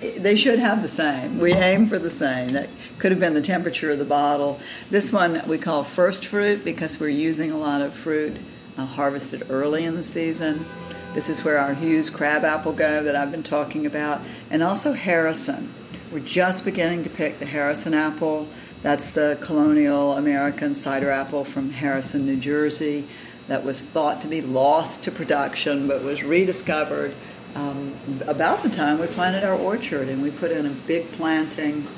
[0.00, 1.38] They should have the same.
[1.38, 2.48] We aim for the same.
[2.48, 4.60] That could have been the temperature of the bottle.
[4.90, 8.36] This one we call first fruit because we're using a lot of fruit
[8.78, 10.66] uh, harvested early in the season.
[11.12, 15.74] This is where our Hughes crabapple go that I've been talking about, and also Harrison.
[16.12, 18.46] We're just beginning to pick the Harrison apple.
[18.82, 23.08] That's the colonial American cider apple from Harrison, New Jersey,
[23.48, 27.12] that was thought to be lost to production but was rediscovered
[27.56, 31.88] um, about the time we planted our orchard and we put in a big planting.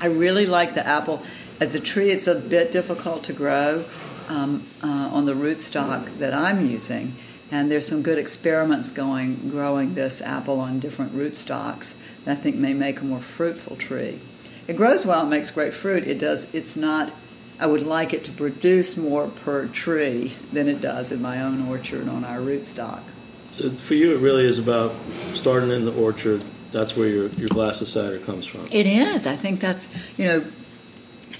[0.00, 1.20] I really like the apple.
[1.58, 3.84] As a tree, it's a bit difficult to grow
[4.28, 7.16] um, uh, on the rootstock that I'm using.
[7.50, 12.56] And there's some good experiments going growing this apple on different rootstocks that I think
[12.56, 14.20] may make a more fruitful tree.
[14.66, 16.06] It grows well, it makes great fruit.
[16.06, 16.52] It does.
[16.52, 17.12] It's not.
[17.58, 21.68] I would like it to produce more per tree than it does in my own
[21.68, 23.00] orchard on our rootstock.
[23.52, 24.94] So for you, it really is about
[25.34, 26.44] starting in the orchard.
[26.72, 28.66] That's where your, your glass of cider comes from.
[28.70, 29.26] It is.
[29.26, 30.46] I think that's you know,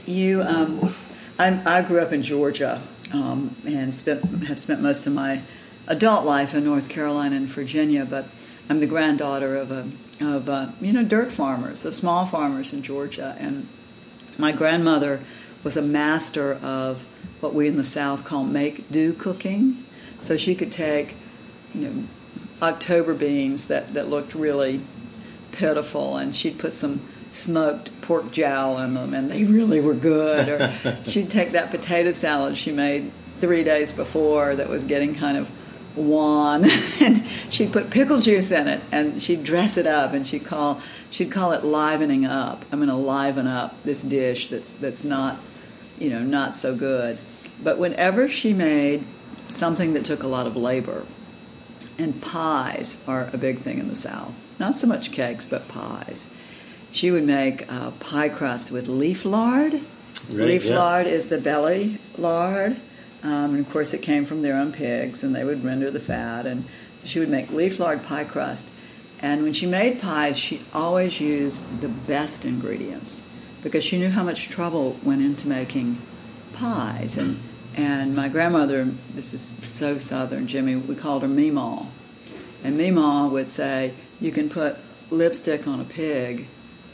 [0.06, 0.94] you um,
[1.38, 2.80] I, I grew up in Georgia
[3.12, 5.42] um, and spent have spent most of my
[5.86, 8.26] adult life in North Carolina and Virginia, but
[8.68, 12.82] I'm the granddaughter of a of uh, you know dirt farmers, the small farmers in
[12.82, 13.68] Georgia, and
[14.38, 15.20] my grandmother
[15.62, 17.04] was a master of
[17.40, 19.84] what we in the South call make do cooking.
[20.20, 21.14] So she could take
[21.74, 22.04] you know
[22.62, 24.80] October beans that that looked really
[25.52, 27.00] pitiful, and she'd put some
[27.32, 30.48] smoked pork jowl in them, and they really were good.
[30.48, 35.36] Or she'd take that potato salad she made three days before that was getting kind
[35.36, 35.50] of
[35.96, 36.64] wan,
[37.00, 40.80] and she'd put pickle juice in it, and she'd dress it up, and she'd call
[41.10, 42.64] she'd call it livening up.
[42.70, 45.38] I'm going to liven up this dish that's that's not,
[45.98, 47.18] you know, not so good.
[47.62, 49.04] But whenever she made
[49.48, 51.06] something that took a lot of labor,
[51.98, 54.32] and pies are a big thing in the South.
[54.58, 56.30] Not so much cakes, but pies.
[56.90, 59.74] She would make uh, pie crust with leaf lard.
[59.74, 59.82] Right,
[60.30, 60.78] leaf yeah.
[60.78, 62.80] lard is the belly lard.
[63.26, 65.98] Um, and of course, it came from their own pigs, and they would render the
[65.98, 66.46] fat.
[66.46, 66.64] And
[67.04, 68.70] she would make leaf lard pie crust.
[69.18, 73.22] And when she made pies, she always used the best ingredients
[73.62, 76.00] because she knew how much trouble went into making
[76.52, 77.16] pies.
[77.16, 77.40] And
[77.74, 81.88] and my grandmother, this is so southern, Jimmy, we called her Meemaw.
[82.64, 84.76] And Meemaw would say, you can put
[85.10, 86.46] lipstick on a pig,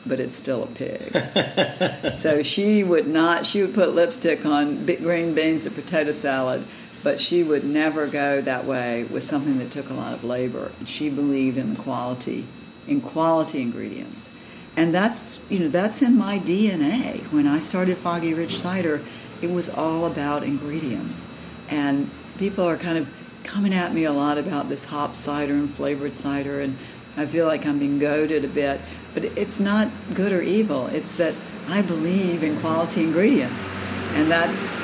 [0.05, 2.15] but it's still a pig.
[2.15, 6.65] so she would not, she would put lipstick on green beans and potato salad,
[7.03, 10.73] but she would never go that way with something that took a lot of labor.
[10.79, 12.47] And she believed in the quality,
[12.87, 14.31] in quality ingredients.
[14.77, 17.21] And that's, you know, that's in my DNA.
[17.31, 19.03] When I started Foggy Ridge Cider,
[19.43, 21.27] it was all about ingredients.
[21.69, 23.13] And people are kind of
[23.45, 26.79] coming at me a lot about this hop cider and flavored cider, and
[27.17, 28.81] I feel like I'm being goaded a bit.
[29.15, 30.87] But it's not good or evil.
[30.89, 31.35] It's that
[31.69, 33.71] I believe in quality ingredients.
[34.15, 34.79] And that's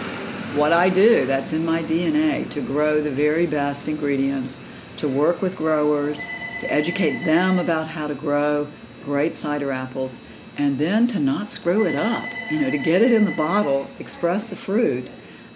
[0.55, 1.27] what I do.
[1.27, 4.61] That's in my DNA to grow the very best ingredients,
[4.99, 6.29] to work with growers,
[6.61, 8.69] to educate them about how to grow
[9.05, 10.19] great cider apples,
[10.57, 12.25] and then to not screw it up.
[12.51, 15.09] You know, to get it in the bottle, express the fruit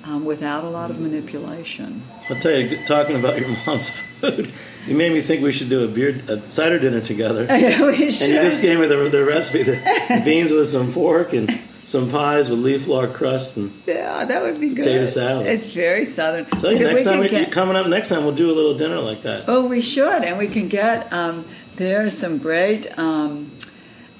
[0.04, 2.02] um, without a lot of manipulation.
[2.28, 4.52] I'll tell you, talking about your mom's food,
[4.86, 7.46] you made me think we should do a beer, a cider dinner together.
[7.50, 8.22] we should.
[8.30, 12.10] And you just gave me the, the recipe: the beans with some pork and some
[12.10, 13.56] pies with leaf lard crust.
[13.56, 14.78] And yeah, that would be good.
[14.78, 15.46] Potato salad.
[15.46, 16.46] It's very southern.
[16.52, 18.76] so think We next time we, get- coming up next time, we'll do a little
[18.76, 19.44] dinner like that.
[19.48, 21.12] Oh, we should, and we can get.
[21.12, 21.44] Um,
[21.76, 23.50] there are some great um,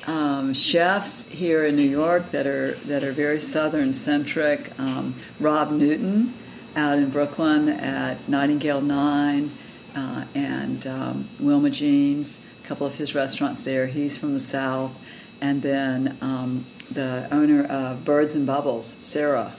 [0.06, 4.78] um, chefs here in New York that are that are very Southern centric.
[4.78, 6.34] Um, Rob Newton
[6.74, 9.50] out in Brooklyn at Nightingale Nine,
[9.94, 13.86] uh, and um, Wilma Jeans, a couple of his restaurants there.
[13.86, 14.98] He's from the South,
[15.40, 19.54] and then um, the owner of Birds and Bubbles, Sarah.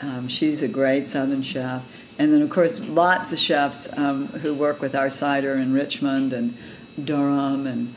[0.00, 1.82] Um, she's a great Southern chef.
[2.18, 6.32] And then, of course, lots of chefs um, who work with our cider in Richmond
[6.32, 6.56] and
[7.02, 7.94] Durham and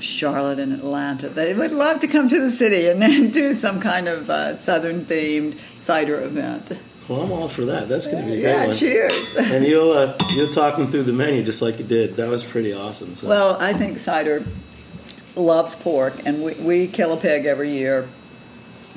[0.00, 1.28] Charlotte and Atlanta.
[1.28, 4.56] They would love to come to the city and then do some kind of uh,
[4.56, 6.72] Southern themed cider event.
[7.08, 7.88] Well, I'm all for that.
[7.88, 8.76] That's going to be a great Yeah, one.
[8.76, 9.36] cheers.
[9.38, 12.16] And you'll uh, you'll talk them through the menu just like you did.
[12.16, 13.16] That was pretty awesome.
[13.16, 13.26] So.
[13.28, 14.44] Well, I think cider
[15.36, 18.08] loves pork, and we, we kill a pig every year.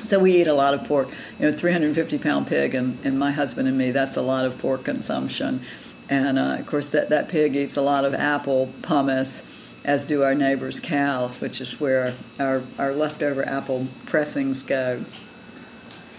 [0.01, 1.09] So we eat a lot of pork.
[1.39, 4.57] You know, 350 pound pig, and, and my husband and me, that's a lot of
[4.59, 5.63] pork consumption.
[6.09, 9.45] And uh, of course, that, that pig eats a lot of apple pomace,
[9.83, 15.03] as do our neighbors' cows, which is where our, our leftover apple pressings go.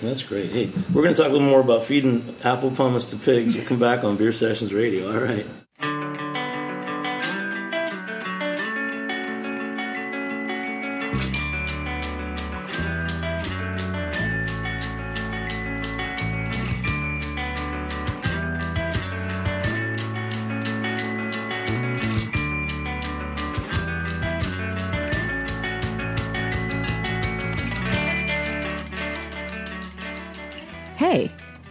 [0.02, 0.50] That's great.
[0.50, 3.54] Hey, we're going to talk a little more about feeding apple pomace to pigs.
[3.54, 5.12] We'll come back on Beer Sessions Radio.
[5.12, 5.46] All right.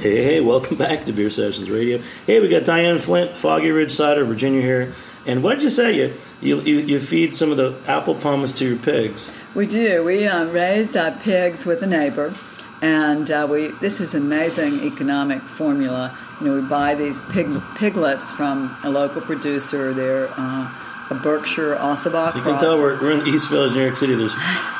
[0.00, 2.00] Hey, hey, welcome back to Beer Sessions Radio.
[2.26, 4.94] Hey, we got Diane Flynt, Foggy Ridge Cider, Virginia here.
[5.26, 5.94] And what did you say?
[6.40, 9.30] You, you, you, feed some of the apple pomace to your pigs.
[9.54, 10.02] We do.
[10.02, 12.34] We uh, raise our pigs with a neighbor,
[12.80, 13.72] and uh, we.
[13.82, 16.16] This is amazing economic formula.
[16.40, 19.92] You know, we buy these pig, piglets from a local producer.
[19.92, 20.72] They're uh,
[21.10, 22.36] a Berkshire Ossabaw.
[22.36, 24.14] You can tell we're, we're in East Village, New York City.
[24.14, 24.34] There's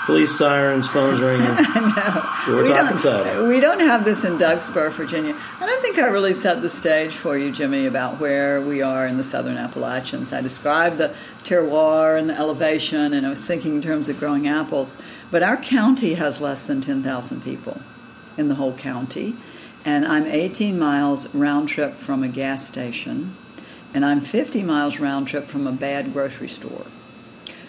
[0.07, 1.43] police sirens, phones ringing.
[1.51, 2.55] I know.
[2.55, 3.49] We're we talking cider.
[3.49, 5.37] We don't have this in Dugspur, Virginia.
[5.59, 9.09] I don't think I really set the stage for you, Jimmy, about where we are
[9.09, 10.33] in the Southern Appalachians.
[10.33, 14.47] I described the terroir and the elevation, and I was thinking in terms of growing
[14.47, 14.97] apples.
[15.33, 17.81] But our county has less than 10,000 people
[18.37, 19.37] in the whole county.
[19.85, 23.37] And I'm 18 miles round trip from a gas station
[23.95, 26.87] and I'm 50 miles round trip from a bad grocery store.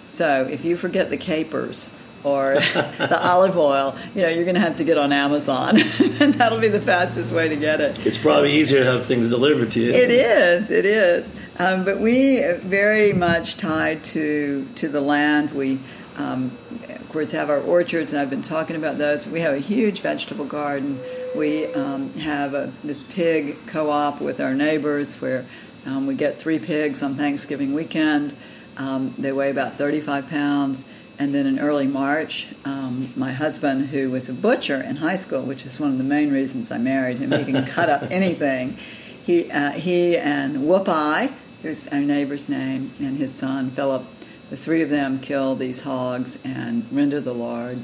[0.07, 1.91] So if you forget the capers
[2.23, 5.77] or the olive oil, you know, you're going to have to get on Amazon,
[6.19, 8.05] and that'll be the fastest way to get it.
[8.05, 9.91] It's probably easier to have things delivered to you.
[9.91, 11.31] It is, it is.
[11.57, 15.51] Um, but we are very much tied to to the land.
[15.51, 15.79] We
[16.17, 16.57] um,
[16.89, 19.27] of course have our orchards, and I've been talking about those.
[19.27, 20.99] We have a huge vegetable garden.
[21.35, 25.45] We um, have a, this pig co-op with our neighbors where
[25.85, 28.35] um, we get three pigs on Thanksgiving weekend.
[28.77, 30.85] Um, they weigh about 35 pounds.
[31.17, 35.43] And then in early March, um, my husband, who was a butcher in high school,
[35.43, 38.77] which is one of the main reasons I married him, he can cut up anything.
[39.23, 44.03] He, uh, he and Whoop Eye, who's our neighbor's name, and his son Philip,
[44.49, 47.83] the three of them kill these hogs and render the lard.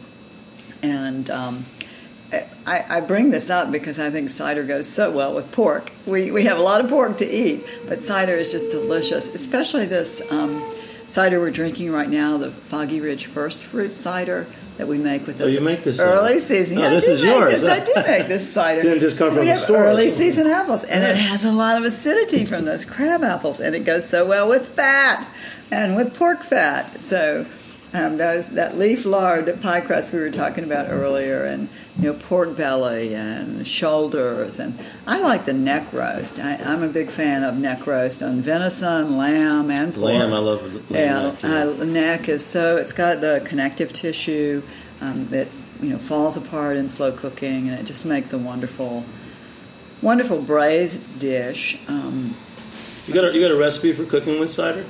[0.82, 1.66] And um,
[2.66, 5.92] I, I, bring this up because I think cider goes so well with pork.
[6.06, 9.86] We, we have a lot of pork to eat, but cider is just delicious, especially
[9.86, 10.70] this um,
[11.08, 14.46] cider we're drinking right now, the Foggy Ridge First Fruit cider
[14.78, 15.48] that we make with this.
[15.48, 16.78] Oh, you make this early season.
[16.78, 17.62] Oh, yeah, this is yours.
[17.62, 17.64] This.
[17.64, 18.82] I do make this cider.
[18.82, 19.86] Didn't just come from we the store.
[19.86, 23.76] Early season apples, and it has a lot of acidity from those crab apples, and
[23.76, 25.28] it goes so well with fat
[25.72, 27.00] and with pork fat.
[27.00, 27.46] So
[27.98, 32.14] um, those that leaf lard pie crust we were talking about earlier, and you know
[32.14, 36.40] pork belly and shoulders, and I like the neck roast.
[36.40, 40.06] I, am a big fan of neck roast on venison, lamb, and pork.
[40.06, 41.44] Lamb, I love lamb yeah, neck.
[41.44, 41.64] Yeah.
[41.64, 44.62] Uh, neck is so it's got the connective tissue
[45.02, 45.48] um, that
[45.82, 49.04] you know falls apart in slow cooking, and it just makes a wonderful,
[50.02, 51.78] wonderful braised dish.
[51.88, 52.38] Um,
[53.08, 54.86] you got a, you got a recipe for cooking with cider?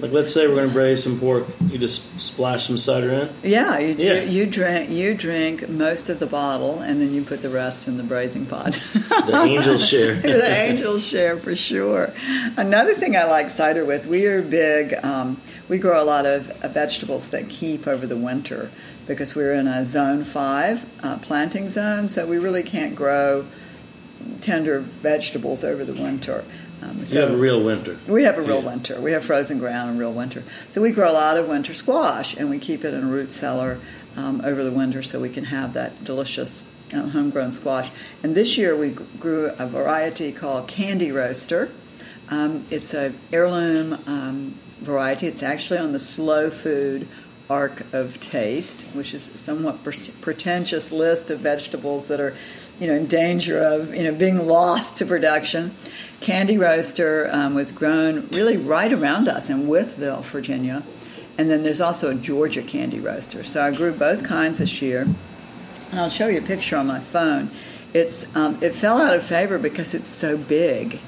[0.00, 1.46] Like, let's say we're going to braise some pork.
[1.68, 3.30] You just splash some cider in.
[3.42, 4.22] Yeah, you, Yeah.
[4.22, 7.96] you drink you drink most of the bottle, and then you put the rest in
[7.96, 8.80] the braising pot.
[8.92, 10.14] The angel share.
[10.20, 12.12] the angel share for sure.
[12.56, 14.94] Another thing I like cider with, we are big.
[15.02, 18.70] Um, we grow a lot of uh, vegetables that keep over the winter
[19.06, 23.46] because we're in a zone five uh, planting zone, so we really can't grow
[24.40, 26.44] tender vegetables over the winter.
[26.82, 27.98] Um, You have a real winter.
[28.06, 28.70] we have a real Yeah.
[28.70, 29.00] winter.
[29.00, 30.44] We have frozen ground and real winter.
[30.70, 33.32] So we grow a lot of winter squash, and we keep it in a root
[33.32, 33.78] cellar
[34.16, 36.64] um, over the winter so we can have that delicious
[36.94, 37.90] uh, homegrown squash.
[38.22, 41.70] And this year we grew a variety called Candy Roaster.
[42.30, 45.26] Um, it's a heirloom um, variety.
[45.26, 47.08] It's actually on the slow food
[47.50, 52.34] Ark of taste, which is a somewhat pre- pretentious list of vegetables that are,
[52.80, 55.74] you know, in danger of you know being lost to production.
[56.20, 60.82] Candy Roaster um, was grown really right around us in Wytheville, Virginia.
[61.38, 63.44] And then there's also a Georgia Candy Roaster.
[63.44, 65.02] So I grew both kinds this year.
[65.90, 67.50] And I'll show you a picture on my phone.
[67.94, 71.00] It's um, it fell out of favor because it's so big.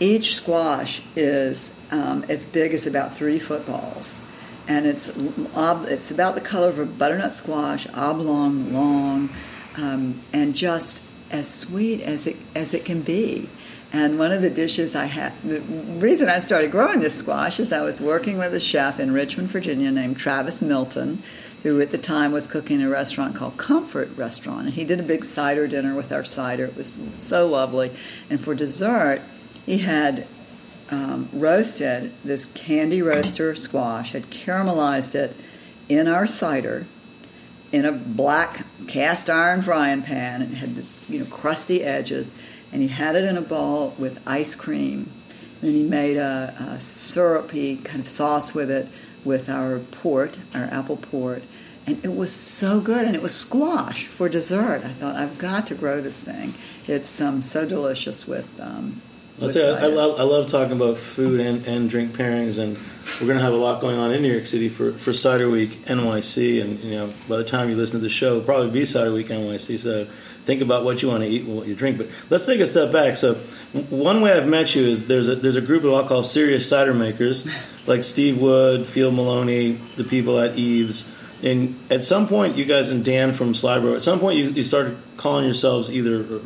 [0.00, 4.20] Each squash is um, as big as about three footballs,
[4.66, 5.10] and it's
[5.54, 9.30] ob- it's about the color of a butternut squash, oblong, long,
[9.76, 11.00] um, and just
[11.30, 13.48] as sweet as it as it can be.
[13.92, 17.72] And one of the dishes I had, the reason I started growing this squash is
[17.72, 21.22] I was working with a chef in Richmond, Virginia, named Travis Milton,
[21.62, 24.66] who at the time was cooking in a restaurant called Comfort Restaurant.
[24.66, 26.64] And he did a big cider dinner with our cider.
[26.64, 27.92] It was so lovely.
[28.28, 29.22] And for dessert,
[29.64, 30.26] he had
[30.90, 35.34] um, roasted this candy roaster squash, had caramelized it
[35.88, 36.86] in our cider
[37.72, 42.34] in a black cast iron frying pan and it had this you know crusty edges
[42.72, 45.12] and he had it in a bowl with ice cream.
[45.62, 48.88] And he made a, a syrupy kind of sauce with it
[49.24, 51.42] with our port our apple port
[51.86, 54.82] and it was so good and it was squash for dessert.
[54.84, 56.54] I thought i've got to grow this thing.
[56.86, 59.00] It's um, so delicious with um,
[59.38, 62.78] Tell you, I love, I love talking about food and, and drink pairings, and
[63.20, 65.50] we're going to have a lot going on in New York City for, for Cider
[65.50, 66.62] Week NYC.
[66.62, 69.12] And you know, by the time you listen to the show, it'll probably be Cider
[69.12, 69.78] Week NYC.
[69.78, 70.06] So
[70.44, 71.98] think about what you want to eat and what you drink.
[71.98, 73.18] But let's take a step back.
[73.18, 73.34] So
[73.90, 76.22] one way I've met you is there's a there's a group of what I'll call
[76.22, 77.46] serious cider makers,
[77.86, 81.10] like Steve Wood, Field Maloney, the people at Eves.
[81.42, 84.64] And at some point, you guys and Dan from Slyboro, at some point, you, you
[84.64, 86.40] started calling yourselves either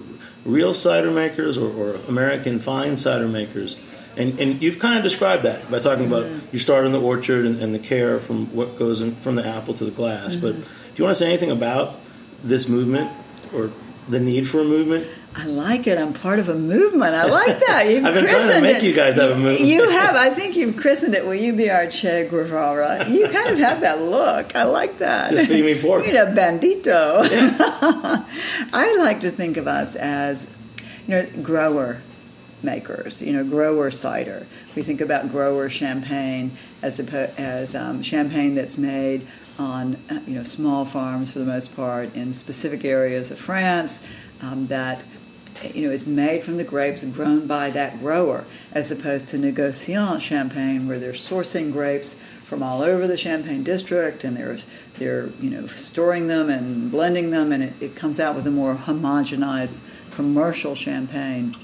[0.45, 3.76] real cider makers or, or American fine cider makers.
[4.16, 6.47] And, and you've kind of described that by talking about Mm-hmm.
[6.53, 9.47] you start in the orchard and, and the care from what goes in, from the
[9.47, 10.34] apple to the glass.
[10.36, 10.61] But Mm-hmm.
[10.62, 12.01] do you want to say anything about
[12.43, 13.11] this movement
[13.55, 13.70] or
[14.09, 15.07] the need for a movement?
[15.34, 15.96] I like it.
[15.96, 17.14] I'm part of a movement.
[17.14, 17.84] I like that.
[17.88, 18.82] You've I've been trying to make it.
[18.82, 19.60] you guys have a movement.
[19.60, 20.16] You have.
[20.16, 21.24] I think you've christened it.
[21.24, 23.08] Will you be our Che Guevara?
[23.08, 24.56] You kind of have that look.
[24.56, 25.30] I like that.
[25.30, 26.04] Just beat me for.
[26.04, 27.22] You know, bandito.
[28.72, 30.52] I like to think of us as,
[31.06, 32.02] you know, grower
[32.62, 33.22] makers.
[33.22, 34.48] You know, grower cider.
[34.74, 39.26] We think about grower champagne as as um, champagne that's made
[39.58, 44.00] on uh, you know small farms for the most part in specific areas of France
[44.40, 45.04] um, that
[45.74, 50.20] you know is made from the grapes grown by that grower, as opposed to negociant
[50.20, 52.16] champagne where they're sourcing grapes
[52.51, 54.59] from all over the Champagne district and they're
[54.98, 58.51] they're you know storing them and blending them and it, it comes out with a
[58.51, 59.78] more homogenized
[60.11, 61.55] commercial champagne.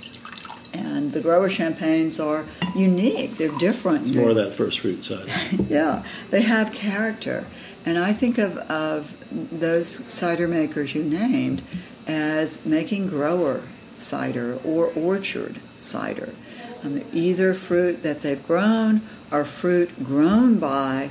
[0.73, 3.39] And the grower champagnes are unique.
[3.39, 4.07] They're different.
[4.07, 5.29] It's more of that first fruit side.
[5.69, 7.47] Yeah, they have character.
[7.85, 11.63] And I think of, of those cider makers you named
[12.07, 13.63] as making grower
[13.99, 16.35] cider or orchard cider.
[16.83, 21.11] Um, either fruit that they've grown or fruit grown by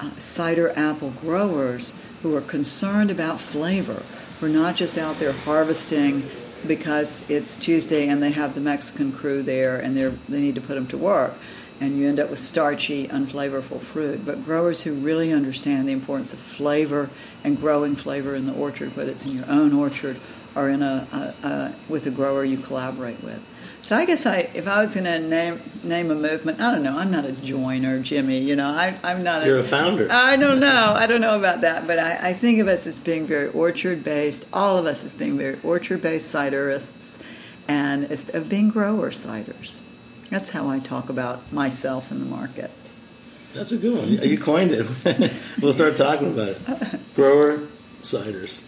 [0.00, 4.02] uh, cider apple growers who are concerned about flavor.
[4.40, 6.28] We're not just out there harvesting
[6.66, 10.60] because it's Tuesday and they have the Mexican crew there and they they need to
[10.60, 11.34] put them to work,
[11.80, 14.24] and you end up with starchy, unflavorful fruit.
[14.24, 17.10] But growers who really understand the importance of flavor
[17.44, 20.20] and growing flavor in the orchard, whether it's in your own orchard
[20.58, 23.40] or in a, a, a with a grower you collaborate with.
[23.82, 26.82] So I guess I, if I was going to name name a movement, I don't
[26.82, 26.98] know.
[26.98, 28.40] I'm not a joiner, Jimmy.
[28.40, 29.46] You know, I, I'm not.
[29.46, 30.08] You're a founder.
[30.10, 30.92] I don't know.
[30.94, 34.04] I don't know about that, but I, I think of us as being very orchard
[34.04, 34.46] based.
[34.52, 37.18] All of us as being very orchard based ciderists,
[37.66, 39.80] and as, of being grower ciders.
[40.28, 42.70] That's how I talk about myself in the market.
[43.54, 44.08] That's a good one.
[44.10, 45.32] You coined it.
[45.62, 47.14] we'll start talking about it.
[47.14, 47.66] Grower
[48.02, 48.60] ciders.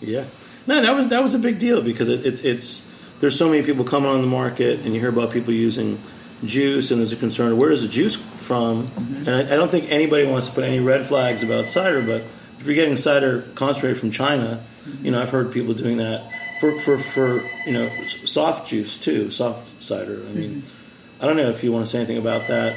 [0.00, 0.24] Yeah.
[0.66, 2.86] No, that was that was a big deal because it, it, it's
[3.20, 6.00] there's so many people coming on the market, and you hear about people using
[6.44, 8.88] juice, and there's a concern where is the juice from?
[8.88, 9.28] Mm-hmm.
[9.28, 12.24] And I, I don't think anybody wants to put any red flags about cider, but
[12.58, 15.04] if you're getting cider concentrated from China, mm-hmm.
[15.04, 17.90] you know I've heard people doing that for for, for you know
[18.24, 20.24] soft juice too, soft cider.
[20.28, 21.22] I mean, mm-hmm.
[21.22, 22.76] I don't know if you want to say anything about that,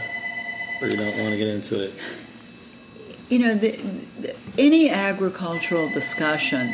[0.81, 1.93] or you don't want to get into it.
[3.29, 3.71] You know, the,
[4.21, 6.71] the, any agricultural discussion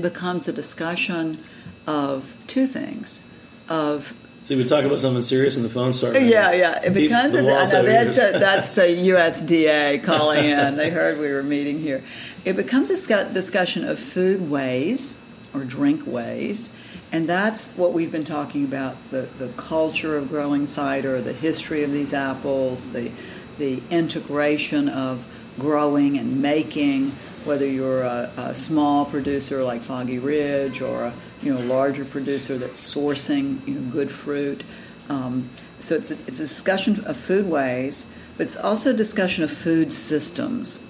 [0.00, 1.42] becomes a discussion
[1.86, 3.22] of two things
[3.68, 4.14] of
[4.46, 6.24] See, we're talking about something serious, and the phone started.
[6.24, 6.80] Yeah, yeah.
[6.80, 10.76] It becomes the a, no, that's, the, that's the USDA calling in.
[10.76, 12.04] They heard we were meeting here.
[12.44, 15.18] It becomes a discussion of food ways
[15.52, 16.72] or drink ways,
[17.10, 21.82] and that's what we've been talking about: the the culture of growing cider, the history
[21.82, 23.10] of these apples, the
[23.58, 25.26] the integration of
[25.58, 27.16] growing and making.
[27.46, 32.58] Whether you're a, a small producer like Foggy Ridge or a you know larger producer
[32.58, 34.64] that's sourcing you know good fruit.
[35.08, 39.44] Um, so it's a, it's a discussion of food ways, but it's also a discussion
[39.44, 40.80] of food systems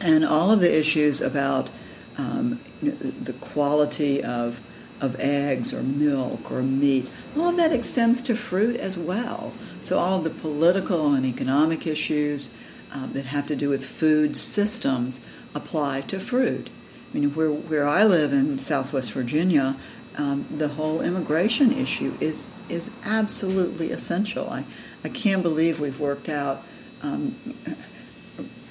[0.00, 1.70] and all of the issues about
[2.16, 4.60] um, you know, the quality of
[5.00, 7.08] of eggs or milk or meat.
[7.36, 9.52] All of that extends to fruit as well.
[9.80, 12.52] So all of the political and economic issues
[12.90, 15.20] um, that have to do with food systems
[15.54, 16.70] apply to fruit.
[17.12, 19.76] I mean, where where I live in Southwest Virginia,
[20.16, 24.50] um, the whole immigration issue is is absolutely essential.
[24.50, 24.64] I
[25.04, 26.64] I can't believe we've worked out
[27.02, 27.36] um,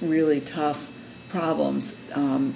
[0.01, 0.91] really tough
[1.29, 2.55] problems, um,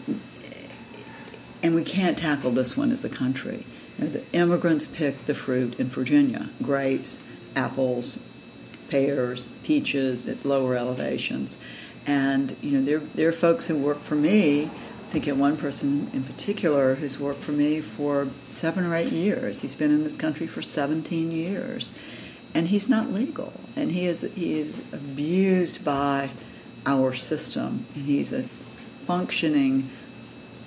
[1.64, 3.66] and we can't tackle this one as a country.
[3.98, 7.22] You know, the immigrants picked the fruit in Virginia: grapes,
[7.56, 8.20] apples,
[8.90, 11.58] pears, peaches at lower elevations,
[12.06, 14.66] and you know there there are folks who work for me.
[14.66, 19.12] I think of one person in particular who's worked for me for seven or eight
[19.12, 19.60] years.
[19.60, 21.92] He's been in this country for 17 years,
[22.54, 26.32] and he's not legal, and he is he is abused by
[26.86, 28.44] our system, and he's a
[29.04, 29.90] functioning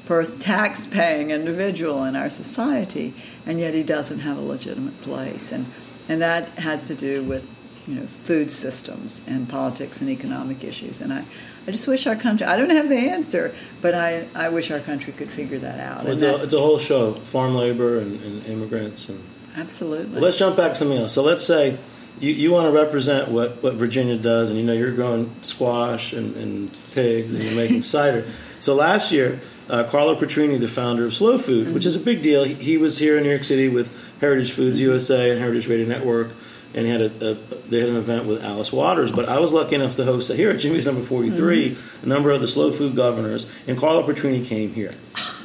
[0.07, 3.15] person, tax-paying individual in our society,
[3.47, 5.67] and yet he doesn't have a legitimate place, and
[6.09, 7.49] and that has to do with
[7.87, 11.25] you know food systems and politics and economic issues, and I.
[11.67, 14.81] I just wish our country, I don't have the answer, but I, I wish our
[14.81, 16.05] country could figure that out.
[16.05, 19.09] Well, it's, a, that- it's a whole show: farm labor and, and immigrants.
[19.09, 19.25] And
[19.57, 20.13] absolutely.
[20.13, 21.15] well, let's jump back to something else.
[21.15, 21.79] So let's say
[22.21, 26.13] you, you want to represent what, what Virginia does, and you know you're growing squash
[26.13, 28.27] and, and pigs, and you're making cider.
[28.61, 31.75] So last year, uh, Carlo Petrini, the founder of Slow Food, mm-hmm.
[31.75, 34.53] which is a big deal, he, he, was here in New York City with Heritage
[34.53, 34.91] Foods mm-hmm.
[34.91, 36.31] USA and Heritage Radio Network,
[36.75, 37.35] and he had a, a,
[37.69, 39.11] they had an event with Alice Waters.
[39.11, 41.71] But I was lucky enough to host it here at Jimmy's Number 43.
[41.71, 42.05] Mm-hmm.
[42.05, 44.91] A number of the Slow Food governors, and Carlo Petrini came here,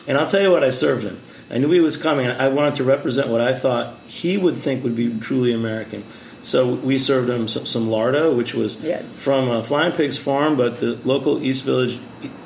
[0.07, 1.21] and I'll tell you what I served him.
[1.51, 2.27] I knew he was coming.
[2.27, 6.03] I wanted to represent what I thought he would think would be truly American.
[6.41, 9.21] So we served him some, some lardo, which was yes.
[9.21, 11.99] from a Flying Pigs farm, but the local East Village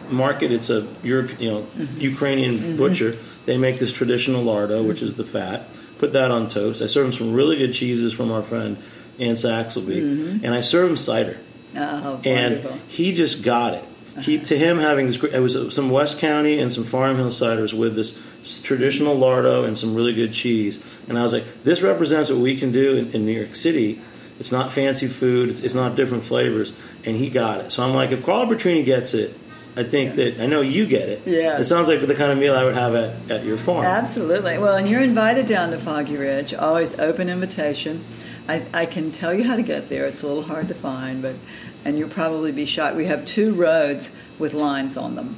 [0.09, 0.51] market.
[0.51, 1.99] It's a Europe, you know, mm-hmm.
[1.99, 2.77] Ukrainian mm-hmm.
[2.77, 3.15] butcher.
[3.45, 5.67] They make this traditional lardo, which is the fat.
[6.03, 6.81] Put that on toast.
[6.81, 8.77] I served him some really good cheeses from our friend
[9.19, 10.45] Anne Saxelby, mm-hmm.
[10.45, 11.39] and I served him cider.
[11.77, 12.29] Oh, wonderful!
[12.73, 13.85] and he just got it.
[14.19, 15.15] He to him having this.
[15.23, 18.19] It was some West County and some Farnum Hill ciders with this
[18.63, 20.83] traditional lardo and some really good cheese.
[21.07, 24.01] And I was like, this represents what we can do in, in New York City.
[24.39, 25.51] It's not fancy food.
[25.51, 26.75] It's, it's, not different flavors.
[27.05, 27.71] And he got it.
[27.71, 29.39] So I'm like, if Carlo Petrini gets it,
[29.75, 30.25] I think yeah.
[30.25, 31.23] that I know you get it.
[31.25, 31.57] Yeah.
[31.57, 33.85] It sounds like the kind of meal I would have at, at your farm.
[33.85, 34.57] Absolutely.
[34.57, 36.53] Well, and you're invited down to Foggy Ridge.
[36.53, 38.03] Always open invitation.
[38.47, 40.05] I, I can tell you how to get there.
[40.05, 41.39] It's a little hard to find, but
[41.85, 42.95] and you'll probably be shocked.
[42.95, 45.37] We have two roads with lines on them.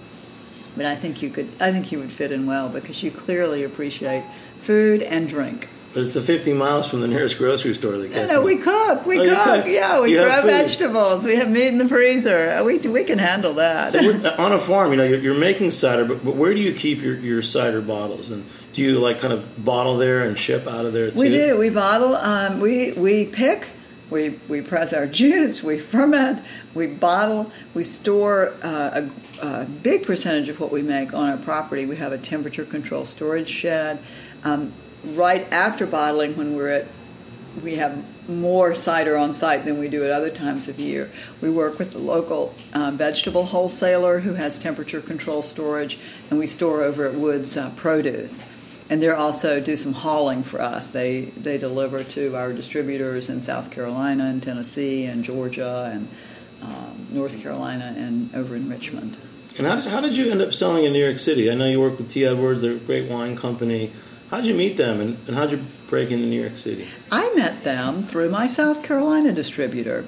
[0.75, 1.51] But I think you could.
[1.59, 4.25] I think you would fit in well because you clearly appreciate
[4.57, 5.69] food and drink.
[5.95, 8.29] But it's the 50 miles from the nearest grocery store that gets.
[8.29, 9.05] No, no we cook.
[9.05, 9.43] We oh, cook.
[9.45, 9.65] cook.
[9.67, 11.23] Yeah, we you grow vegetables.
[11.23, 12.61] We have meat in the freezer.
[12.65, 13.93] We we can handle that.
[13.93, 13.99] So
[14.37, 17.01] on a farm, you know, you're, you're making cider, but, but, where do you keep
[17.01, 18.29] your, your cider bottles?
[18.29, 21.17] And do you like kind of bottle there and ship out of there too?
[21.17, 21.57] We do.
[21.57, 22.13] We bottle.
[22.17, 23.69] Um, we we pick
[24.09, 26.43] we, we press our juice, we ferment,
[26.73, 29.07] we bottle, we store uh,
[29.41, 31.85] a, a, big percentage of what we make on our property.
[31.85, 33.99] We have a temperature control storage shed.
[34.43, 34.73] Um,
[35.13, 36.87] right after bottling, when we're at,
[37.61, 41.11] we have more cider on site than we do at other times of year.
[41.41, 45.99] We work with the local um, vegetable wholesaler who has temperature control storage,
[46.29, 48.45] and we store over at Woods uh, Produce
[48.89, 50.91] and they also do some hauling for us.
[50.91, 56.07] They they deliver to our distributors in South Carolina and Tennessee and Georgia and
[56.61, 59.17] um, North Carolina and over in Richmond.
[59.57, 61.49] And how did, how did you end up selling in New York City?
[61.49, 62.25] I know you work with T.
[62.25, 63.93] Edwards, they're a great wine company.
[64.29, 66.87] How did you meet them and, and how'd you break into New York City?
[67.11, 70.05] I met them through my South Carolina distributor.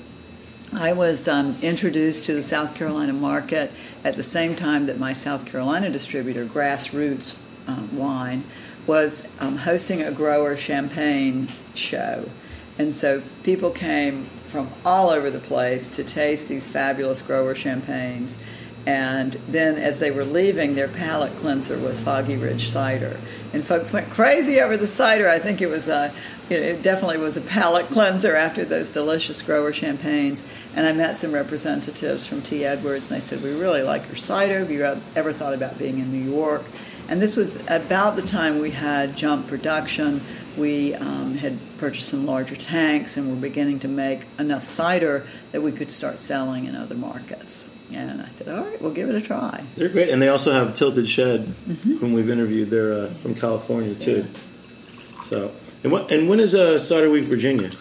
[0.74, 3.72] I was um, introduced to the South Carolina market
[4.04, 7.36] at the same time that my South Carolina distributor, Grassroots
[7.68, 8.44] um, Wine,
[8.88, 12.30] was um, hosting a grower champagne show.
[12.78, 18.40] And so people came from all over the place to taste these fabulous grower champagnes.
[18.88, 23.20] And then as they were leaving, their palate cleanser was Foggy Ridge cider.
[23.52, 25.28] And folks went crazy over the cider.
[25.28, 26.14] I think it was a,
[26.50, 30.42] know, it definitely was a palate cleanser after those delicious grower champagnes.
[30.74, 32.64] And I met some representatives from T.
[32.64, 34.60] Edwards, and they said, "We really like your cider.
[34.60, 34.86] Have you
[35.18, 36.64] ever thought about being in New York?"
[37.10, 40.24] And this was about the time we had jump production.
[40.56, 45.62] We um, had purchased some larger tanks and were beginning to make enough cider that
[45.62, 47.70] we could start selling in other markets.
[47.94, 49.66] And I said, all right, we'll give it a try.
[49.76, 50.10] They're great.
[50.10, 51.98] And they also have Tilted Shed, mm-hmm.
[51.98, 52.70] whom we've interviewed.
[52.70, 54.28] They're uh, from California, too.
[54.28, 55.24] Yeah.
[55.30, 55.52] So,
[55.84, 57.72] and, what, and when is uh, Cider Week Virginia?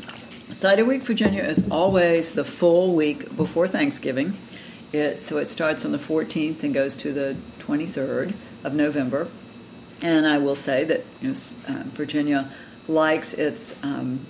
[0.53, 4.39] Cider Week Virginia is always the full week before Thanksgiving.
[4.93, 9.29] It, so it starts on the 14th and goes to the 23rd of November.
[10.01, 11.35] And I will say that you know,
[11.69, 12.51] uh, Virginia
[12.89, 14.27] likes its um,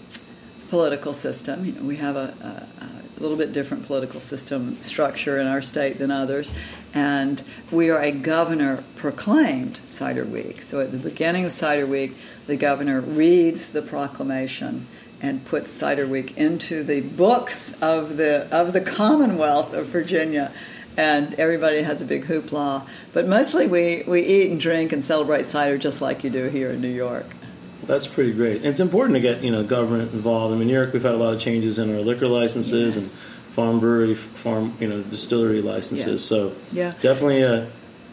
[0.70, 1.64] political system.
[1.64, 2.34] You know, we have a,
[2.80, 6.52] a, a, little bit different political system structure in our state than others,
[6.94, 10.62] and we are a governor proclaimed Cider Week.
[10.62, 14.86] So at the beginning of Cider Week, the governor reads the proclamation
[15.20, 20.52] and puts Cider Week into the books of the of the Commonwealth of Virginia
[20.96, 22.86] and everybody has a big hoopla.
[23.12, 26.70] But mostly we, we eat and drink and celebrate cider just like you do here
[26.70, 27.26] in New York.
[27.84, 28.56] That's pretty great.
[28.58, 30.54] And it's important to get you know government involved.
[30.54, 33.04] I mean, New York, we've had a lot of changes in our liquor licenses yes.
[33.04, 36.22] and farm brewery, farm you know distillery licenses.
[36.22, 36.28] Yeah.
[36.28, 37.66] So yeah, definitely uh,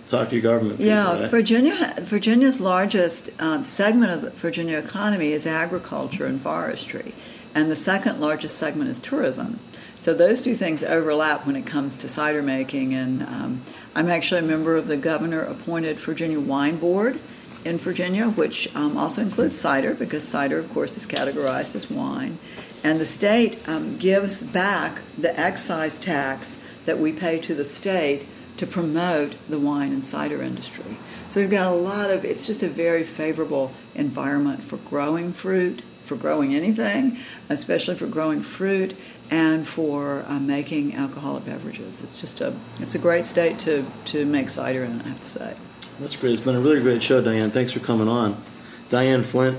[0.10, 0.78] talk to your government.
[0.78, 1.30] People, yeah, right?
[1.30, 7.14] Virginia Virginia's largest um, segment of the Virginia economy is agriculture and forestry,
[7.56, 9.60] and the second largest segment is tourism.
[10.04, 12.94] So those two things overlap when it comes to cider making.
[12.94, 13.62] And um,
[13.96, 17.22] I'm actually a member of the governor appointed Virginia Wine Board
[17.66, 22.38] in Virginia, which um, also includes cider because cider, of course, is categorized as wine.
[22.84, 28.28] And the state um, gives back the excise tax that we pay to the state
[28.58, 30.98] to promote the wine and cider industry.
[31.30, 35.82] So we've got a lot of, it's just a very favorable environment for growing fruit,
[36.06, 37.18] for growing anything,
[37.50, 38.96] especially for growing fruit
[39.32, 42.02] and for uh, making alcoholic beverages.
[42.02, 45.28] It's just a, it's a great state to, to make cider in, I have to
[45.28, 45.56] say.
[46.00, 46.34] That's great.
[46.34, 47.52] It's been a really great show, Diane.
[47.52, 48.42] Thanks for coming on.
[48.90, 49.58] Diane Flynt,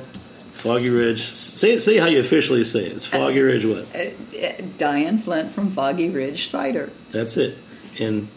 [0.53, 1.22] Foggy Ridge.
[1.35, 2.93] Say say how you officially say it.
[2.93, 3.87] It's Foggy Ridge what?
[3.95, 4.11] Uh,
[4.47, 6.91] uh, Diane Flynt from Foggy Ridge Cider.
[7.11, 7.59] That's it.
[7.97, 8.28] In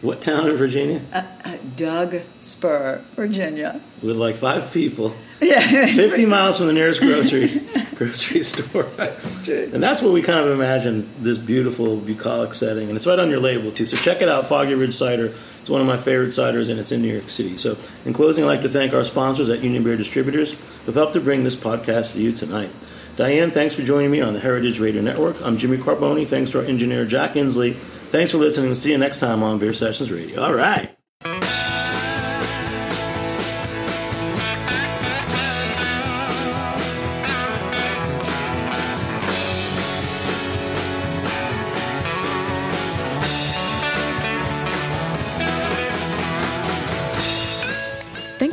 [0.00, 1.00] what town in Virginia?
[1.12, 3.80] Uh, uh, Doug Spur, Virginia.
[4.02, 5.14] With like five people.
[5.40, 5.86] Yeah.
[5.94, 7.48] 50 miles from the nearest grocery,
[8.04, 8.88] grocery store.
[8.98, 12.88] And that's what we kind of imagine this beautiful bucolic setting.
[12.88, 13.86] And it's right on your label, too.
[13.86, 15.34] So check it out, Foggy Ridge Cider.
[15.60, 17.56] It's one of my favorite ciders, and it's in New York City.
[17.56, 21.14] So, in closing, I'd like to thank our sponsors at Union Beer Distributors who've helped
[21.14, 22.72] to bring this podcast to you tonight.
[23.14, 25.40] Diane, thanks for joining me on the Heritage Radio Network.
[25.42, 26.26] I'm Jimmy Carbone.
[26.26, 27.76] Thanks to our engineer, Jack Insley.
[27.76, 28.66] Thanks for listening.
[28.66, 30.42] We'll see you next time on Beer Sessions Radio.
[30.42, 31.01] All right.